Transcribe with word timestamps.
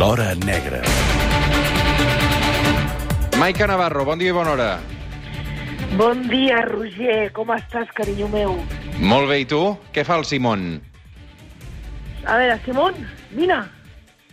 L'Hora 0.00 0.34
Negra. 0.46 0.80
Maica 3.36 3.66
Navarro, 3.66 4.06
bon 4.08 4.16
dia 4.16 4.32
i 4.32 4.32
bona 4.32 4.54
hora. 4.54 4.68
Bon 5.98 6.22
dia, 6.30 6.62
Roger. 6.64 7.28
Com 7.36 7.52
estàs, 7.52 7.90
carinyo 7.98 8.30
meu? 8.32 8.54
Molt 8.96 9.28
bé, 9.28 9.42
i 9.42 9.48
tu? 9.50 9.58
Què 9.92 10.06
fa 10.08 10.16
el 10.16 10.24
Simon? 10.24 10.78
A 12.24 12.38
veure, 12.40 12.56
Simón, 12.64 12.96
vine. 13.36 13.58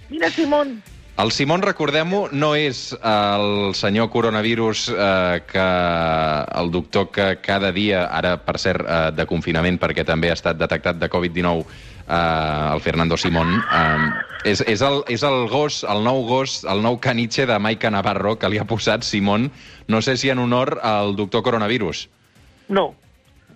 Vine, 0.08 0.30
Simón. 0.38 0.72
El 1.20 1.34
Simon, 1.36 1.66
recordem-ho, 1.66 2.30
no 2.32 2.54
és 2.56 2.94
el 2.96 3.76
senyor 3.76 4.08
coronavirus 4.14 4.86
eh, 4.94 5.42
que 5.52 5.68
el 6.62 6.72
doctor 6.72 7.10
que 7.12 7.28
cada 7.44 7.74
dia, 7.76 8.06
ara 8.08 8.38
per 8.40 8.56
cert 8.62 8.88
eh, 8.88 9.04
de 9.18 9.28
confinament 9.28 9.82
perquè 9.84 10.08
també 10.08 10.32
ha 10.32 10.40
estat 10.40 10.64
detectat 10.64 11.02
de 11.02 11.12
Covid-19, 11.12 11.66
eh, 12.08 12.70
el 12.74 12.82
Fernando 12.82 13.18
Simón, 13.18 13.62
eh, 13.72 14.52
és, 14.52 14.62
és, 14.68 14.82
el, 14.82 15.04
és 15.08 15.24
el 15.24 15.48
gos, 15.52 15.84
el 15.84 16.04
nou 16.04 16.24
gos, 16.28 16.64
el 16.66 16.82
nou 16.82 17.00
caniche 17.00 17.46
de 17.46 17.60
Maica 17.60 17.92
Navarro 17.92 18.38
que 18.40 18.50
li 18.50 18.58
ha 18.58 18.66
posat 18.66 19.04
Simón, 19.04 19.52
no 19.88 20.02
sé 20.02 20.18
si 20.18 20.30
en 20.30 20.40
honor 20.40 20.80
al 20.84 21.16
doctor 21.16 21.44
coronavirus. 21.44 22.08
No, 22.70 22.94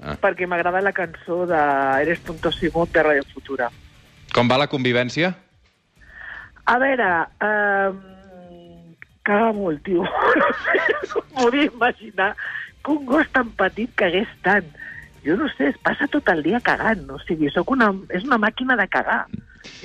Ah. 0.01 0.15
perquè 0.17 0.47
m'agrada 0.49 0.81
la 0.81 0.93
cançó 0.97 1.45
de 1.45 1.57
Eres 2.01 2.23
tonto 2.25 2.51
Simón 2.51 2.89
de 2.91 3.03
Radio 3.03 3.23
Futura. 3.33 3.69
Com 4.33 4.49
va 4.49 4.57
la 4.57 4.69
convivència? 4.71 5.35
A 6.65 6.77
veure, 6.81 7.09
um, 7.45 7.99
caga 9.27 9.51
molt, 9.53 9.83
tio. 9.85 10.07
no 11.11 11.21
podia 11.35 11.67
imaginar 11.69 12.31
que 12.81 12.95
un 12.95 13.05
gos 13.05 13.29
tan 13.35 13.51
petit 13.59 13.93
cagués 13.99 14.29
tant. 14.41 14.65
Jo 15.25 15.35
no 15.37 15.47
sé, 15.53 15.69
es 15.69 15.77
passa 15.85 16.07
tot 16.09 16.27
el 16.33 16.41
dia 16.43 16.59
cagant. 16.65 17.03
O 17.13 17.19
sigui, 17.27 17.49
soc 17.53 17.71
una, 17.75 17.91
és 18.09 18.23
una 18.25 18.39
màquina 18.41 18.77
de 18.79 18.87
cagar. 18.89 19.25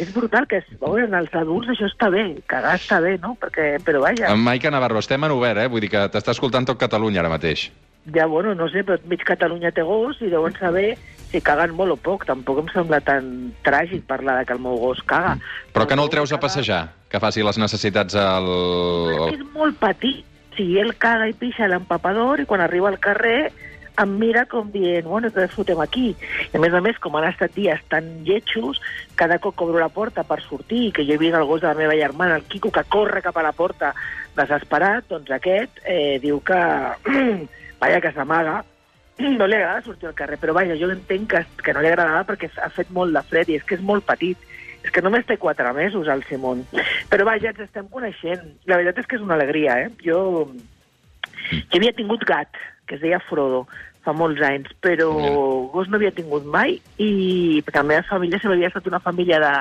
És 0.01 0.09
brutal 0.15 0.47
que 0.49 0.63
es, 0.63 0.69
veure, 0.81 1.05
en 1.05 1.15
els 1.15 1.35
adults 1.37 1.69
això 1.69 1.85
està 1.91 2.09
bé, 2.13 2.23
cagar 2.49 2.77
està 2.79 2.97
bé, 3.05 3.19
no? 3.21 3.35
Perquè, 3.41 3.75
però 3.85 4.01
vaja, 4.01 4.31
En 4.33 4.41
Maica 4.41 4.71
Navarro, 4.73 5.03
estem 5.05 5.25
en 5.25 5.35
obert, 5.35 5.61
eh? 5.61 5.69
Vull 5.69 5.85
dir 5.85 5.91
que 5.93 6.07
t'està 6.13 6.33
escoltant 6.33 6.65
tot 6.65 6.81
Catalunya 6.81 7.21
ara 7.21 7.33
mateix. 7.33 7.71
ja, 8.15 8.25
bueno, 8.27 8.55
no 8.55 8.69
sé, 8.71 8.85
però 8.87 8.97
mig 9.11 9.25
Catalunya 9.27 9.73
té 9.75 9.83
gos 9.83 10.21
i 10.23 10.29
deuen 10.31 10.55
saber 10.61 10.97
si 11.33 11.41
caguen 11.43 11.73
molt 11.75 11.93
o 11.93 11.97
poc. 11.97 12.25
Tampoc 12.25 12.61
em 12.63 12.69
sembla 12.73 13.01
tan 13.03 13.53
tràgic 13.67 14.05
parlar 14.07 14.39
de 14.39 14.45
que 14.47 14.55
el 14.55 14.61
meu 14.63 14.79
gos 14.79 15.03
caga. 15.05 15.37
Però 15.75 15.87
que 15.87 15.97
no 15.99 16.05
el 16.07 16.13
treus 16.15 16.33
a 16.33 16.39
passejar, 16.41 16.93
que 17.11 17.21
faci 17.21 17.43
les 17.43 17.59
necessitats 17.59 18.15
al... 18.15 18.47
És 19.11 19.19
que 19.19 19.35
és 19.41 19.47
molt 19.53 19.77
petit. 19.83 20.23
O 20.53 20.57
sigui, 20.57 20.79
ell 20.81 20.95
caga 20.97 21.27
i 21.29 21.35
pixa 21.37 21.67
l'empapador 21.69 22.41
i 22.41 22.47
quan 22.49 22.63
arriba 22.65 22.89
al 22.89 22.97
carrer 23.03 23.51
em 24.03 24.13
mira 24.21 24.45
com 24.51 24.69
dient, 24.73 25.07
bueno, 25.09 25.31
què 25.33 25.47
fotem 25.53 25.81
aquí? 25.81 26.11
I 26.51 26.59
a 26.59 26.61
més 26.63 26.75
a 26.77 26.83
més, 26.85 26.99
com 27.03 27.17
han 27.17 27.29
estat 27.31 27.55
dies 27.57 27.81
tan 27.93 28.09
lletjos, 28.27 28.81
cada 29.17 29.39
cop 29.43 29.57
que 29.57 29.65
obro 29.65 29.81
la 29.81 29.91
porta 29.93 30.25
per 30.29 30.41
sortir, 30.45 30.91
que 30.93 31.07
jo 31.09 31.17
he 31.17 31.21
vist 31.21 31.37
el 31.37 31.47
gos 31.49 31.63
de 31.63 31.71
la 31.71 31.79
meva 31.79 31.97
germana, 31.97 32.37
el 32.37 32.47
Quico, 32.51 32.73
que 32.73 32.85
corre 32.93 33.25
cap 33.25 33.37
a 33.37 33.45
la 33.47 33.55
porta 33.57 33.95
desesperat, 34.37 35.09
doncs 35.09 35.33
aquest 35.33 35.81
eh, 35.85 36.19
diu 36.23 36.43
que, 36.45 36.61
vaja, 37.83 38.03
que 38.05 38.13
s'amaga, 38.13 38.61
no 39.19 39.49
li 39.49 39.57
agrada 39.57 39.81
sortir 39.83 40.11
al 40.11 40.19
carrer, 40.19 40.37
però 40.41 40.53
vaja, 40.57 40.77
jo 40.77 40.91
entenc 40.93 41.31
que, 41.33 41.43
que 41.65 41.73
no 41.73 41.81
li 41.81 41.89
agradava 41.89 42.27
perquè 42.29 42.51
ha 42.61 42.69
fet 42.69 42.93
molt 42.93 43.17
de 43.17 43.25
fred 43.31 43.49
i 43.49 43.57
és 43.57 43.65
que 43.65 43.79
és 43.79 43.85
molt 43.85 44.05
petit. 44.09 44.37
És 44.85 44.93
que 44.95 45.03
només 45.03 45.25
té 45.27 45.35
quatre 45.41 45.67
mesos, 45.75 46.07
el 46.07 46.23
Simón. 46.29 46.61
Però 47.11 47.25
vaja, 47.27 47.51
ens 47.51 47.65
estem 47.65 47.89
coneixent. 47.91 48.45
La 48.71 48.77
veritat 48.79 49.01
és 49.03 49.09
que 49.11 49.17
és 49.19 49.25
una 49.25 49.35
alegria, 49.35 49.81
eh? 49.83 49.89
Jo, 50.05 50.21
jo 51.51 51.81
havia 51.81 51.95
tingut 51.97 52.23
gat, 52.29 52.61
que 52.87 52.97
es 52.97 53.03
deia 53.03 53.21
Frodo, 53.29 53.65
fa 54.07 54.15
molts 54.15 54.43
anys, 54.47 54.71
però 54.85 55.11
gos 55.73 55.91
no 55.91 55.99
havia 55.99 56.15
tingut 56.15 56.47
mai 56.47 56.79
i 57.03 57.11
perquè 57.67 57.83
la 57.83 57.91
meva 57.91 58.07
família 58.07 58.39
sempre 58.39 58.57
havia 58.59 58.71
estat 58.71 58.87
una 58.91 59.03
família 59.03 59.41
de, 59.43 59.55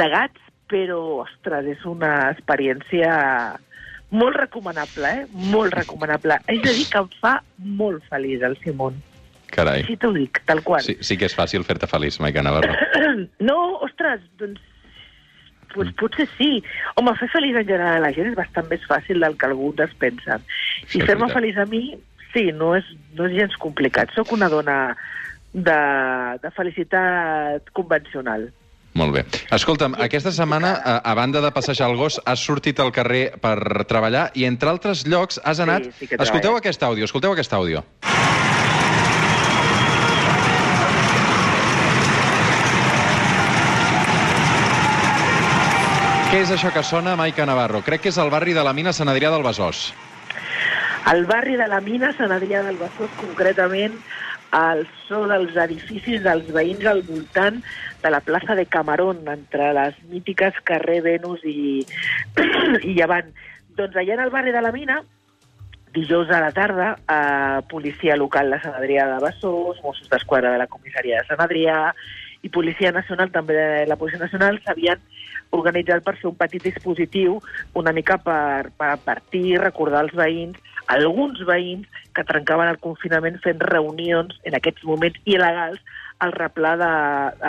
de 0.00 0.08
gats, 0.12 0.42
però, 0.70 1.00
ostres, 1.26 1.68
és 1.76 1.84
una 1.86 2.30
experiència 2.32 3.10
molt 4.16 4.38
recomanable, 4.38 5.10
eh? 5.10 5.26
Molt 5.52 5.74
recomanable. 5.74 6.38
És 6.50 6.62
a 6.62 6.72
dir, 6.72 6.86
que 6.90 7.02
em 7.02 7.12
fa 7.20 7.34
molt 7.58 8.06
feliç 8.10 8.42
el 8.46 8.56
Simón. 8.62 8.96
Carai. 9.52 9.84
Així 9.84 9.96
t'ho 10.00 10.10
dic, 10.14 10.40
tal 10.48 10.62
qual. 10.66 10.82
Sí, 10.82 10.96
sí 11.06 11.18
que 11.18 11.28
és 11.28 11.36
fàcil 11.36 11.64
fer-te 11.66 11.88
feliç, 11.90 12.18
Maica 12.22 12.44
Navarro. 12.46 12.74
No, 13.40 13.78
ostres, 13.86 14.20
doncs 14.40 14.60
pues 15.72 15.88
potser 16.00 16.26
sí. 16.36 16.58
Home, 16.96 17.14
fer 17.20 17.28
feliç 17.32 17.56
en 17.56 17.66
general 17.68 17.98
a 17.98 18.02
la 18.06 18.10
gent 18.16 18.30
és 18.30 18.36
bastant 18.36 18.66
més 18.68 18.82
fàcil 18.88 19.22
del 19.22 19.36
que 19.38 19.48
alguns 19.48 19.80
es 19.84 19.94
pensen. 20.00 20.44
Sí, 20.84 20.98
I 20.98 21.04
és 21.04 21.08
fer-me 21.08 21.28
feliç 21.32 21.56
a 21.60 21.66
mi, 21.70 21.82
sí, 22.32 22.50
no 22.52 22.74
és, 22.78 22.86
no 23.16 23.26
és 23.28 23.36
gens 23.36 23.56
complicat. 23.62 24.12
Sóc 24.16 24.32
una 24.36 24.48
dona 24.52 24.78
de, 25.52 25.80
de 26.42 26.52
felicitat 26.56 27.72
convencional. 27.76 28.48
Molt 28.96 29.12
bé. 29.12 29.26
Escolta'm, 29.52 29.96
aquesta 30.00 30.32
setmana, 30.32 30.72
a, 30.80 30.96
a 31.04 31.12
banda 31.18 31.42
de 31.44 31.50
passejar 31.52 31.90
el 31.90 31.98
gos, 32.00 32.16
has 32.24 32.40
sortit 32.40 32.80
al 32.80 32.94
carrer 32.96 33.36
per 33.42 33.84
treballar 33.88 34.30
i, 34.32 34.46
entre 34.48 34.72
altres 34.72 35.04
llocs, 35.04 35.40
has 35.44 35.60
anat... 35.60 35.90
sí 35.98 36.08
que 36.08 36.16
escolteu 36.16 36.56
aquest 36.56 36.82
àudio, 36.86 37.04
escolteu 37.04 37.36
aquest 37.36 37.52
àudio. 37.52 37.84
Què 46.26 46.40
és 46.42 46.50
això 46.52 46.72
que 46.72 46.82
sona, 46.84 47.14
Maica 47.16 47.44
Navarro? 47.48 47.84
Crec 47.84 48.02
que 48.04 48.10
és 48.10 48.16
el 48.20 48.32
barri 48.32 48.56
de 48.56 48.64
la 48.64 48.72
mina 48.76 48.96
Sant 48.96 49.12
Adrià 49.12 49.28
del 49.32 49.44
Besòs. 49.44 49.86
Al 51.06 51.24
barri 51.24 51.54
de 51.54 51.68
la 51.70 51.78
Mina, 51.80 52.08
Sant 52.18 52.32
Adrià 52.34 52.64
del 52.66 52.80
Besòs, 52.80 53.12
concretament, 53.20 53.92
el 54.58 54.80
so 55.06 55.20
dels 55.30 55.54
edificis 55.62 56.24
dels 56.24 56.48
veïns 56.50 56.82
al 56.90 57.04
voltant 57.06 57.60
de 58.02 58.10
la 58.10 58.18
plaça 58.26 58.56
de 58.58 58.64
Camarón, 58.66 59.20
entre 59.30 59.68
les 59.76 60.00
mítiques 60.10 60.58
carrer 60.66 60.98
Venus 61.04 61.44
i, 61.46 61.84
i 62.90 62.96
Llevant. 62.98 63.30
Doncs 63.78 63.94
allà 64.02 64.16
en 64.16 64.24
el 64.24 64.34
barri 64.34 64.50
de 64.50 64.64
la 64.66 64.74
Mina, 64.74 64.98
dijous 65.94 66.34
a 66.34 66.42
la 66.42 66.50
tarda, 66.50 66.96
eh, 66.98 67.62
policia 67.70 68.18
local 68.18 68.50
de 68.50 68.58
Sant 68.66 68.74
Adrià 68.74 69.06
de 69.12 69.22
Besòs, 69.28 69.78
Mossos 69.86 70.10
d'Esquadra 70.10 70.56
de 70.56 70.64
la 70.64 70.66
comissaria 70.66 71.22
de 71.22 71.30
Sant 71.30 71.46
Adrià 71.46 71.92
i 72.42 72.50
Policia 72.50 72.90
Nacional, 72.90 73.30
també 73.30 73.54
de 73.54 73.86
la 73.86 73.94
Policia 73.94 74.26
Nacional, 74.26 74.58
s'havien 74.66 74.98
organitzat 75.54 76.02
per 76.02 76.16
fer 76.18 76.32
un 76.32 76.38
petit 76.38 76.66
dispositiu 76.66 77.38
una 77.78 77.94
mica 77.94 78.18
per, 78.18 78.72
per 78.74 78.96
advertir, 78.96 79.60
recordar 79.62 80.02
als 80.02 80.18
veïns, 80.18 80.58
alguns 80.92 81.42
veïns 81.46 81.86
que 82.14 82.24
trencaven 82.24 82.70
el 82.70 82.80
confinament 82.82 83.38
fent 83.44 83.62
reunions 83.70 84.36
en 84.46 84.56
aquests 84.58 84.84
moments 84.88 85.18
il·legals 85.26 85.82
al 86.24 86.32
replà 86.32 86.72
de... 86.80 86.90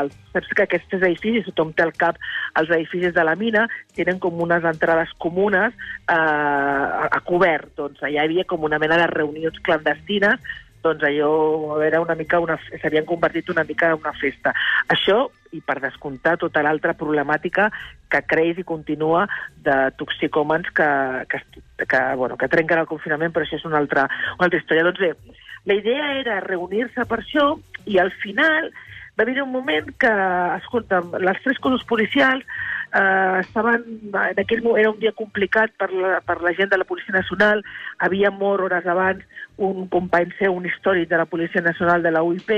El, 0.01 0.11
saps 0.33 0.51
que 0.55 0.65
aquests 0.65 0.97
edificis, 0.99 1.47
tothom 1.47 1.71
té 1.75 1.85
al 1.85 1.93
cap 1.95 2.19
els 2.59 2.71
edificis 2.73 3.13
de 3.15 3.23
la 3.23 3.37
mina, 3.39 3.65
tenen 3.95 4.19
com 4.23 4.41
unes 4.43 4.65
entrades 4.67 5.13
comunes 5.23 5.71
eh, 5.71 6.13
a, 6.13 7.07
a 7.07 7.21
cobert. 7.27 7.71
Doncs 7.79 8.03
allà 8.03 8.13
hi 8.17 8.23
havia 8.25 8.47
com 8.49 8.67
una 8.67 8.79
mena 8.81 8.99
de 8.99 9.07
reunions 9.13 9.59
clandestines 9.63 10.43
doncs 10.83 11.03
allò 11.03 11.79
era 11.81 12.01
una 12.01 12.15
mica 12.15 12.39
una, 12.39 12.57
s'havien 12.81 13.05
convertit 13.05 13.49
una 13.49 13.65
mica 13.67 13.91
en 13.91 13.99
una 14.01 14.13
festa. 14.17 14.53
Això, 14.93 15.27
i 15.55 15.61
per 15.63 15.79
descomptar 15.83 16.37
tota 16.41 16.63
l'altra 16.65 16.95
problemàtica 16.97 17.69
que 18.11 18.21
creix 18.27 18.61
i 18.61 18.67
continua 18.67 19.25
de 19.63 19.77
toxicòmens 19.99 20.69
que, 20.75 20.89
que, 21.31 21.41
que, 21.85 22.01
bueno, 22.19 22.37
que 22.37 22.49
trenquen 22.51 22.83
el 22.83 22.89
confinament, 22.89 23.33
però 23.33 23.47
això 23.47 23.59
és 23.59 23.67
una 23.67 23.79
altra, 23.81 24.07
una 24.37 24.47
altra 24.47 24.59
història. 24.61 24.85
Doncs 24.87 25.03
bé, 25.03 25.37
la 25.67 25.79
idea 25.79 26.11
era 26.21 26.41
reunir-se 26.45 27.07
per 27.07 27.21
això 27.21 27.49
i 27.85 27.99
al 27.99 28.13
final 28.23 28.71
va 29.17 29.23
haver 29.23 29.41
un 29.41 29.51
moment 29.51 29.89
que, 29.97 30.13
escolta, 30.57 31.01
les 31.19 31.41
tres 31.43 31.57
cossos 31.59 31.83
policials 31.89 32.45
eh, 32.93 33.39
estaven, 33.41 33.83
en 34.13 34.39
aquell 34.39 34.61
moment 34.61 34.83
era 34.83 34.91
un 34.91 34.99
dia 34.99 35.11
complicat 35.17 35.73
per 35.77 35.89
la, 35.91 36.19
per 36.21 36.37
la 36.41 36.53
gent 36.53 36.69
de 36.69 36.77
la 36.77 36.85
Policia 36.85 37.15
Nacional, 37.15 37.63
havia 37.97 38.31
mort 38.31 38.67
hores 38.67 38.85
abans 38.85 39.23
un 39.57 39.87
company 39.89 40.29
seu, 40.37 40.53
un 40.53 40.67
històric 40.69 41.09
de 41.09 41.17
la 41.17 41.25
Policia 41.25 41.61
Nacional 41.65 42.03
de 42.03 42.11
la 42.13 42.21
UIP, 42.23 42.51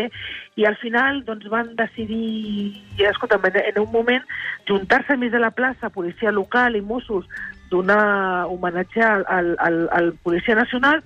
i 0.59 0.65
al 0.67 0.75
final 0.81 1.23
doncs, 1.25 1.47
van 1.47 1.71
decidir, 1.79 2.75
escolta, 3.07 3.39
en, 3.39 3.61
en 3.63 3.79
un 3.79 3.91
moment, 3.93 4.25
juntar-se 4.67 5.15
mig 5.17 5.31
de 5.31 5.39
la 5.39 5.53
plaça, 5.55 5.93
policia 5.95 6.33
local 6.35 6.75
i 6.75 6.83
Mossos, 6.83 7.25
donar 7.71 8.45
homenatge 8.51 9.01
al, 9.05 9.23
al, 9.29 9.87
al 9.95 10.11
Policia 10.25 10.59
Nacional, 10.59 10.99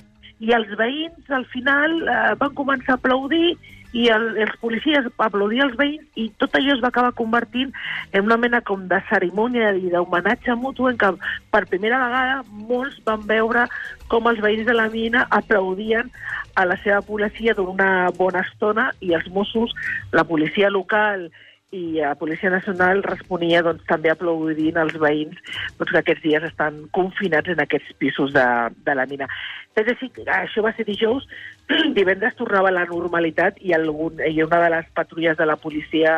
i 0.44 0.52
els 0.52 0.74
veïns 0.80 1.30
al 1.32 1.46
final 1.54 1.94
eh, 2.02 2.34
van 2.42 2.58
començar 2.58 2.98
a 2.98 3.00
aplaudir 3.00 3.54
i 3.94 4.08
el, 4.10 4.26
els 4.42 4.54
policies 4.62 5.08
aplaudir 5.22 5.62
els 5.66 5.76
veïns 5.78 6.20
i 6.20 6.28
tot 6.42 6.58
allò 6.58 6.74
es 6.76 6.82
va 6.84 6.90
acabar 6.90 7.14
convertint 7.18 7.72
en 8.12 8.26
una 8.26 8.40
mena 8.42 8.62
com 8.66 8.88
de 8.90 9.00
cerimònia 9.10 9.72
i 9.78 9.92
d'homenatge 9.94 10.58
mutu 10.60 10.90
en 10.90 10.98
què 10.98 11.14
per 11.54 11.64
primera 11.70 12.02
vegada 12.02 12.42
molts 12.72 12.98
van 13.06 13.26
veure 13.30 13.68
com 14.10 14.30
els 14.32 14.42
veïns 14.44 14.66
de 14.68 14.76
la 14.76 14.90
mina 14.90 15.28
aplaudien 15.30 16.10
a 16.56 16.66
la 16.70 16.78
seva 16.84 17.02
policia 17.06 17.54
durant 17.58 17.74
una 17.74 18.12
bona 18.18 18.44
estona 18.46 18.90
i 19.02 19.14
els 19.18 19.30
Mossos, 19.34 19.74
la 20.12 20.26
policia 20.26 20.70
local 20.70 21.30
i 21.74 21.84
la 21.98 22.14
Policia 22.20 22.52
Nacional 22.54 23.02
responia 23.06 23.64
doncs, 23.66 23.84
també 23.90 24.12
aplaudint 24.14 24.78
als 24.78 24.96
veïns 25.02 25.40
doncs, 25.80 25.90
que 25.92 26.02
aquests 26.04 26.24
dies 26.26 26.46
estan 26.48 26.84
confinats 26.96 27.50
en 27.50 27.64
aquests 27.64 27.96
pisos 28.02 28.34
de, 28.36 28.46
de 28.86 28.96
la 28.96 29.08
mina. 29.10 29.28
És 29.74 29.90
a 29.90 29.98
dir, 29.98 30.12
això 30.38 30.64
va 30.66 30.74
ser 30.78 30.86
dijous, 30.86 31.26
divendres 31.98 32.38
tornava 32.38 32.70
a 32.70 32.78
la 32.78 32.86
normalitat 32.90 33.58
i, 33.62 33.74
algun, 33.74 34.22
i 34.30 34.46
una 34.46 34.62
de 34.66 34.72
les 34.78 34.90
patrulles 34.94 35.38
de 35.40 35.50
la 35.50 35.58
policia 35.58 36.14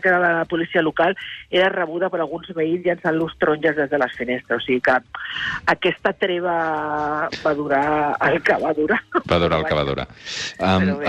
que 0.00 0.08
era 0.08 0.18
la 0.18 0.44
policia 0.46 0.80
local, 0.80 1.14
era 1.50 1.68
rebuda 1.68 2.08
per 2.08 2.22
alguns 2.22 2.48
veïns 2.56 2.86
llançant-los 2.86 3.34
taronges 3.36 3.76
des 3.76 3.90
de 3.90 3.98
les 4.00 4.14
finestres. 4.16 4.62
O 4.62 4.64
sigui 4.64 4.80
que 4.80 4.94
aquesta 5.74 6.14
treva 6.16 6.54
va 7.28 7.52
durar 7.58 7.84
el 8.30 8.40
que 8.40 8.56
va 8.62 8.72
durar. 8.78 9.02
Va 9.28 9.42
durar 9.42 9.60
el 9.60 9.68
que 9.68 9.76
va 9.76 9.84
durar. 9.84 10.08
Um, 10.56 11.04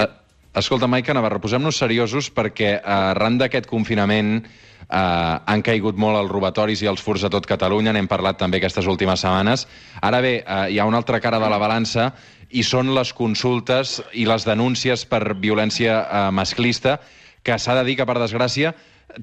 escolta, 0.60 0.88
Maica 0.88 1.14
Navarro, 1.14 1.40
posem-nos 1.42 1.80
seriosos 1.82 2.30
perquè 2.34 2.76
arran 2.84 3.40
d'aquest 3.42 3.70
confinament 3.70 4.44
Uh, 4.84 5.40
han 5.48 5.62
caigut 5.64 5.96
molt 5.98 6.20
els 6.20 6.30
robatoris 6.30 6.82
i 6.84 6.90
els 6.92 7.02
furs 7.02 7.24
a 7.24 7.30
tot 7.32 7.48
Catalunya, 7.48 7.94
n'hem 7.96 8.06
parlat 8.12 8.36
també 8.38 8.60
aquestes 8.60 8.86
últimes 8.92 9.24
setmanes. 9.24 9.64
Ara 10.04 10.20
bé, 10.22 10.34
uh, 10.44 10.68
hi 10.70 10.78
ha 10.78 10.86
una 10.86 11.00
altra 11.00 11.22
cara 11.24 11.40
de 11.42 11.50
la 11.50 11.58
balança 11.58 12.10
i 12.52 12.62
són 12.68 12.92
les 12.94 13.14
consultes 13.16 14.02
i 14.12 14.28
les 14.30 14.46
denúncies 14.46 15.06
per 15.10 15.38
violència 15.40 15.96
uh, 16.04 16.26
masclista, 16.36 17.00
que 17.44 17.58
s'ha 17.58 17.78
de 17.80 17.88
dir 17.88 17.96
que, 17.98 18.06
per 18.06 18.20
desgràcia, 18.20 18.74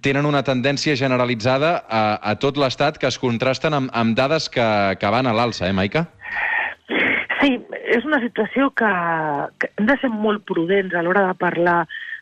tenen 0.02 0.26
una 0.26 0.42
tendència 0.46 0.96
generalitzada 0.96 1.76
a, 1.86 2.02
a 2.18 2.34
tot 2.38 2.58
l'Estat 2.60 2.98
que 2.98 3.08
es 3.10 3.18
contrasten 3.18 3.76
amb, 3.76 3.92
amb 3.92 4.16
dades 4.16 4.48
que, 4.52 4.66
que 4.98 5.12
van 5.12 5.28
a 5.28 5.34
l'alça, 5.36 5.68
eh, 5.68 5.76
Maica? 5.76 6.06
Sí, 7.40 7.56
és 7.96 8.04
una 8.04 8.20
situació 8.20 8.68
que, 8.76 8.88
que 9.58 9.70
hem 9.78 9.86
de 9.88 9.96
ser 10.02 10.10
molt 10.12 10.44
prudents 10.48 10.94
a 10.94 11.02
l'hora 11.02 11.24
de 11.30 11.36
parlar 11.40 11.78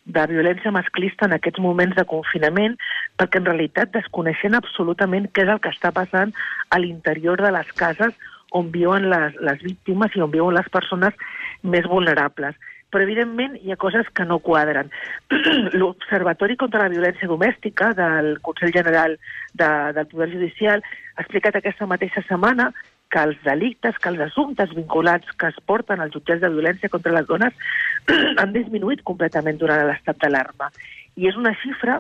de 0.08 0.24
violència 0.30 0.70
masclista 0.72 1.26
en 1.26 1.34
aquests 1.36 1.60
moments 1.60 1.96
de 1.98 2.04
confinament, 2.08 2.76
perquè 3.20 3.40
en 3.40 3.48
realitat 3.48 3.90
desconeixent 3.92 4.56
absolutament 4.56 5.26
què 5.34 5.44
és 5.44 5.52
el 5.52 5.60
que 5.64 5.72
està 5.74 5.90
passant 5.92 6.32
a 6.70 6.78
l'interior 6.80 7.42
de 7.42 7.50
les 7.56 7.72
cases 7.80 8.14
on 8.56 8.70
viuen 8.72 9.10
les, 9.12 9.34
les 9.44 9.60
víctimes 9.66 10.14
i 10.16 10.22
on 10.24 10.32
viuen 10.32 10.56
les 10.56 10.68
persones 10.72 11.16
més 11.62 11.88
vulnerables. 11.90 12.56
Però, 12.88 13.02
evidentment, 13.04 13.58
hi 13.60 13.74
ha 13.74 13.76
coses 13.76 14.06
que 14.16 14.24
no 14.24 14.38
quadren. 14.40 14.88
L'Observatori 15.80 16.56
contra 16.56 16.86
la 16.86 16.92
Violència 16.94 17.28
Domèstica 17.28 17.90
del 17.98 18.38
Consell 18.46 18.72
General 18.72 19.18
de, 19.52 19.68
del 19.98 20.08
Poder 20.08 20.30
Judicial 20.32 20.80
ha 20.80 21.26
explicat 21.26 21.58
aquesta 21.58 21.90
mateixa 21.90 22.24
setmana 22.24 22.70
que 23.10 23.22
els 23.24 23.40
delictes, 23.44 23.96
que 23.98 24.10
els 24.12 24.20
assumptes 24.26 24.74
vinculats 24.76 25.32
que 25.40 25.48
es 25.52 25.58
porten 25.66 26.00
als 26.00 26.14
jutjats 26.14 26.42
de 26.44 26.52
violència 26.52 26.92
contra 26.92 27.14
les 27.14 27.26
dones 27.28 27.56
han 28.40 28.52
disminuït 28.52 29.04
completament 29.08 29.58
durant 29.60 29.86
l'estat 29.88 30.20
d'alarma. 30.22 30.70
I 31.16 31.30
és 31.30 31.40
una 31.40 31.54
xifra 31.62 31.98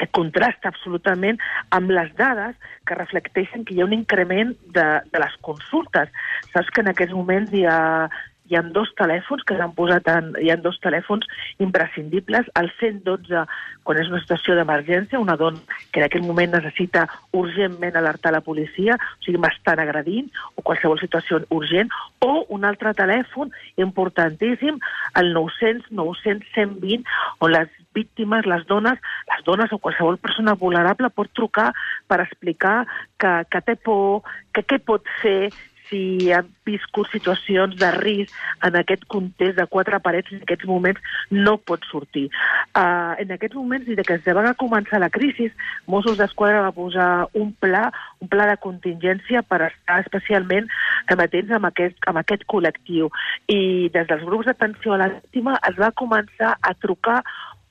que 0.00 0.08
contrasta 0.16 0.70
absolutament 0.70 1.36
amb 1.76 1.92
les 1.92 2.12
dades 2.16 2.56
que 2.88 2.96
reflecteixen 2.96 3.66
que 3.66 3.74
hi 3.74 3.82
ha 3.82 3.88
un 3.88 3.96
increment 3.96 4.54
de, 4.76 4.86
de 5.12 5.22
les 5.22 5.34
consultes. 5.44 6.08
Saps 6.54 6.70
que 6.72 6.84
en 6.84 6.92
aquests 6.94 7.16
moments 7.16 7.52
hi 7.52 7.66
ha 7.68 7.80
hi 8.50 8.58
ha 8.58 8.62
dos 8.74 8.90
telèfons 8.98 9.44
que 9.46 9.56
s'han 9.56 9.74
posat 9.76 10.08
en, 10.10 10.32
hi 10.42 10.50
ha 10.50 10.58
dos 10.60 10.80
telèfons 10.82 11.26
imprescindibles, 11.62 12.50
el 12.60 12.70
112 12.80 13.44
quan 13.86 14.00
és 14.02 14.10
una 14.10 14.20
situació 14.22 14.56
d'emergència, 14.58 15.22
una 15.22 15.38
dona 15.40 15.62
que 15.92 16.02
en 16.02 16.06
aquell 16.06 16.26
moment 16.26 16.52
necessita 16.56 17.06
urgentment 17.36 17.96
alertar 17.96 18.34
la 18.34 18.42
policia, 18.44 18.98
o 18.98 19.24
sigui, 19.24 19.40
m'estan 19.40 19.82
agredint, 19.82 20.28
o 20.56 20.64
qualsevol 20.66 21.00
situació 21.00 21.40
urgent, 21.54 21.92
o 22.26 22.44
un 22.56 22.66
altre 22.68 22.92
telèfon 22.98 23.54
importantíssim, 23.80 24.80
el 25.20 25.32
900, 25.36 25.90
900, 25.94 26.50
120, 26.54 27.06
on 27.40 27.54
les 27.54 27.70
víctimes, 27.94 28.46
les 28.46 28.66
dones, 28.66 28.98
les 29.30 29.44
dones 29.46 29.72
o 29.72 29.78
qualsevol 29.78 30.18
persona 30.22 30.54
vulnerable 30.58 31.10
pot 31.14 31.30
trucar 31.34 31.70
per 32.10 32.20
explicar 32.22 32.84
que, 33.18 33.32
que 33.50 33.62
té 33.66 33.76
por, 33.78 34.26
que 34.54 34.66
què 34.66 34.78
pot 34.82 35.06
fer, 35.22 35.50
si 35.90 36.30
han 36.32 36.48
viscut 36.64 37.10
situacions 37.12 37.76
de 37.76 37.90
risc 37.96 38.34
en 38.66 38.78
aquest 38.78 39.04
context 39.10 39.58
de 39.58 39.66
quatre 39.66 39.98
parets, 40.00 40.30
en 40.32 40.44
aquests 40.46 40.68
moments 40.70 41.00
no 41.30 41.56
pot 41.58 41.84
sortir. 41.90 42.28
Uh, 42.70 43.18
en 43.20 43.34
aquests 43.34 43.58
moments, 43.58 43.86
des 43.86 44.06
que 44.06 44.16
es 44.16 44.38
va 44.38 44.54
començar 44.54 45.02
la 45.02 45.10
crisi, 45.10 45.50
Mossos 45.90 46.16
d'Esquadra 46.20 46.62
va 46.68 46.72
posar 46.76 47.10
un 47.34 47.52
pla, 47.60 47.88
un 48.22 48.30
pla 48.30 48.46
de 48.50 48.56
contingència 48.62 49.42
per 49.42 49.64
estar 49.68 50.00
especialment 50.04 50.70
amatents 51.10 51.52
amb 51.58 51.68
aquest, 51.68 51.98
amb 52.06 52.22
aquest 52.22 52.46
col·lectiu. 52.46 53.10
I 53.50 53.90
des 53.92 54.08
dels 54.08 54.24
grups 54.24 54.48
d'atenció 54.48 54.94
a 54.94 55.02
la 55.04 55.12
víctima 55.18 55.58
es 55.68 55.78
va 55.80 55.92
començar 55.98 56.56
a 56.62 56.74
trucar 56.78 57.20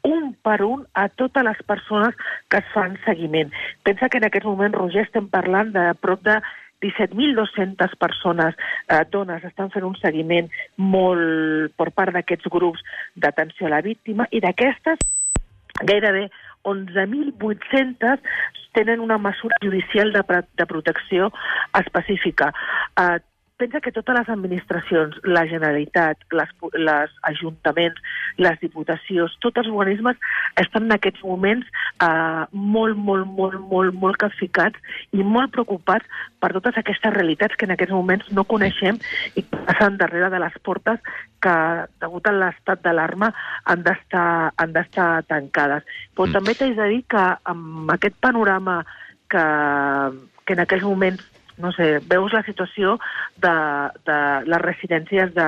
un 0.03 0.33
per 0.33 0.61
un 0.63 0.85
a 0.93 1.09
totes 1.09 1.43
les 1.43 1.59
persones 1.67 2.15
que 2.47 2.57
es 2.57 2.67
fan 2.73 2.97
seguiment. 3.05 3.51
Pensa 3.83 4.09
que 4.09 4.17
en 4.17 4.25
aquest 4.25 4.45
moment, 4.45 4.73
Roger, 4.73 5.03
estem 5.05 5.27
parlant 5.27 5.73
de 5.75 5.91
prop 5.99 6.23
de 6.23 6.39
17.200 6.81 7.95
persones, 7.99 8.55
eh, 8.87 9.03
dones, 9.11 9.43
estan 9.43 9.71
fent 9.71 9.85
un 9.87 9.95
seguiment 9.99 10.49
molt 10.77 11.75
per 11.79 11.91
part 11.91 12.15
d'aquests 12.15 12.51
grups 12.51 12.83
d'atenció 13.15 13.67
a 13.67 13.75
la 13.77 13.81
víctima 13.85 14.27
i 14.31 14.39
d'aquestes 14.43 15.01
gairebé 15.83 16.29
11.800 16.63 18.19
tenen 18.73 18.99
una 18.99 19.17
mesura 19.17 19.55
judicial 19.63 20.11
de, 20.13 20.23
de 20.57 20.65
protecció 20.65 21.31
específica. 21.73 22.53
Eh, 22.99 23.19
pensa 23.59 23.81
que 23.81 23.91
totes 23.91 24.15
les 24.15 24.29
administracions, 24.29 25.17
la 25.23 25.43
Generalitat, 25.47 26.21
les, 26.31 26.51
les 26.79 27.15
ajuntaments, 27.27 27.99
les 28.39 28.59
diputacions, 28.61 29.35
tots 29.43 29.59
els 29.59 29.67
organismes 29.67 30.19
estan 30.63 30.87
en 30.87 30.95
aquests 30.95 31.25
moments 31.27 31.67
eh, 32.01 32.45
molt, 32.51 32.97
molt, 32.97 33.27
molt, 33.37 33.59
molt, 33.71 33.95
molt 34.01 34.19
capficats 34.21 34.79
i 35.11 35.23
molt 35.23 35.51
preocupats 35.55 36.05
per 36.39 36.51
totes 36.55 36.77
aquestes 36.79 37.13
realitats 37.13 37.55
que 37.55 37.67
en 37.67 37.75
aquests 37.75 37.95
moments 37.95 38.29
no 38.35 38.47
coneixem 38.47 38.99
i 39.35 39.43
que 39.43 39.63
passen 39.67 39.97
darrere 40.01 40.31
de 40.33 40.41
les 40.43 40.55
portes 40.63 41.01
que, 41.43 41.55
degut 42.03 42.27
a 42.27 42.35
l'estat 42.35 42.83
d'alarma, 42.83 43.31
han 43.65 43.83
d'estar 43.83 45.23
tancades. 45.27 45.83
Però 46.15 46.27
mm. 46.27 46.35
també 46.37 46.55
t'haig 46.55 46.77
de 46.79 46.89
dir 46.93 47.03
que 47.11 47.25
amb 47.53 47.91
aquest 47.95 48.17
panorama 48.21 48.81
que, 49.29 49.45
que 50.45 50.57
en 50.57 50.65
aquells 50.65 50.87
moments 50.87 51.27
no 51.59 51.73
sé, 51.75 51.99
veus 52.07 52.31
la 52.31 52.39
situació 52.47 52.95
de, 53.43 53.51
de 54.07 54.17
les 54.47 54.61
residències 54.63 55.33
de, 55.35 55.47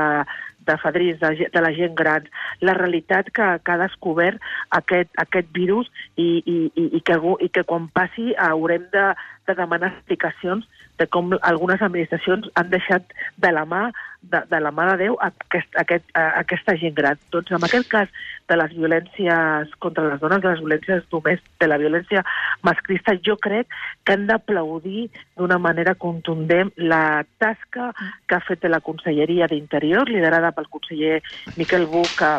de 0.68 0.78
fadrins, 0.82 1.20
de, 1.20 1.50
de 1.54 1.62
la 1.64 1.72
gent 1.76 1.96
gran, 1.98 2.28
la 2.62 2.76
realitat 2.78 3.32
que, 3.34 3.48
que 3.64 3.74
ha 3.74 3.80
descobert 3.82 4.42
aquest, 4.78 5.12
aquest 5.24 5.50
virus 5.56 5.90
i, 6.16 6.42
i, 6.46 6.58
i, 6.76 6.88
i, 6.98 7.02
que, 7.06 7.18
i 7.18 7.50
que 7.50 7.66
quan 7.68 7.90
passi 7.96 8.32
haurem 8.38 8.88
de, 8.94 9.08
de 9.50 9.58
demanar 9.58 9.94
explicacions 9.96 10.68
de 11.02 11.10
com 11.10 11.34
algunes 11.42 11.82
administracions 11.82 12.48
han 12.56 12.70
deixat 12.70 13.14
de 13.42 13.52
la 13.52 13.66
mà 13.66 13.90
de, 14.22 14.42
de 14.50 14.60
la 14.62 14.72
mà 14.72 14.86
de 14.92 14.98
Déu 15.02 15.16
aquest, 15.26 15.72
aquest, 15.82 16.06
a, 16.14 16.28
aquesta 16.44 16.76
gent 16.78 16.94
gran. 16.98 17.20
Doncs 17.34 17.52
en 17.58 17.66
aquest 17.66 17.90
cas 17.90 18.12
de 18.52 18.58
les 18.60 18.76
violències 18.78 19.74
contra 19.82 20.06
les 20.12 20.22
dones, 20.22 20.44
de 20.44 20.52
les 20.52 20.62
violències 20.62 21.08
domèstiques, 21.10 21.58
de 21.62 21.70
la 21.70 21.80
violència 21.82 22.24
masclista, 22.68 23.16
jo 23.26 23.38
crec 23.42 23.70
que 24.06 24.16
han 24.16 24.28
d'aplaudir 24.30 25.08
d'una 25.40 25.58
manera 25.62 25.96
contundent 25.96 26.72
la 26.78 27.24
tasca 27.42 27.92
que 28.28 28.38
ha 28.38 28.46
fet 28.46 28.66
la 28.70 28.82
Conselleria 28.86 29.50
d'Interior, 29.50 30.10
liderada 30.10 30.54
pel 30.54 30.70
conseller 30.70 31.22
Miquel 31.58 31.88
Buch, 31.90 32.14
que 32.22 32.32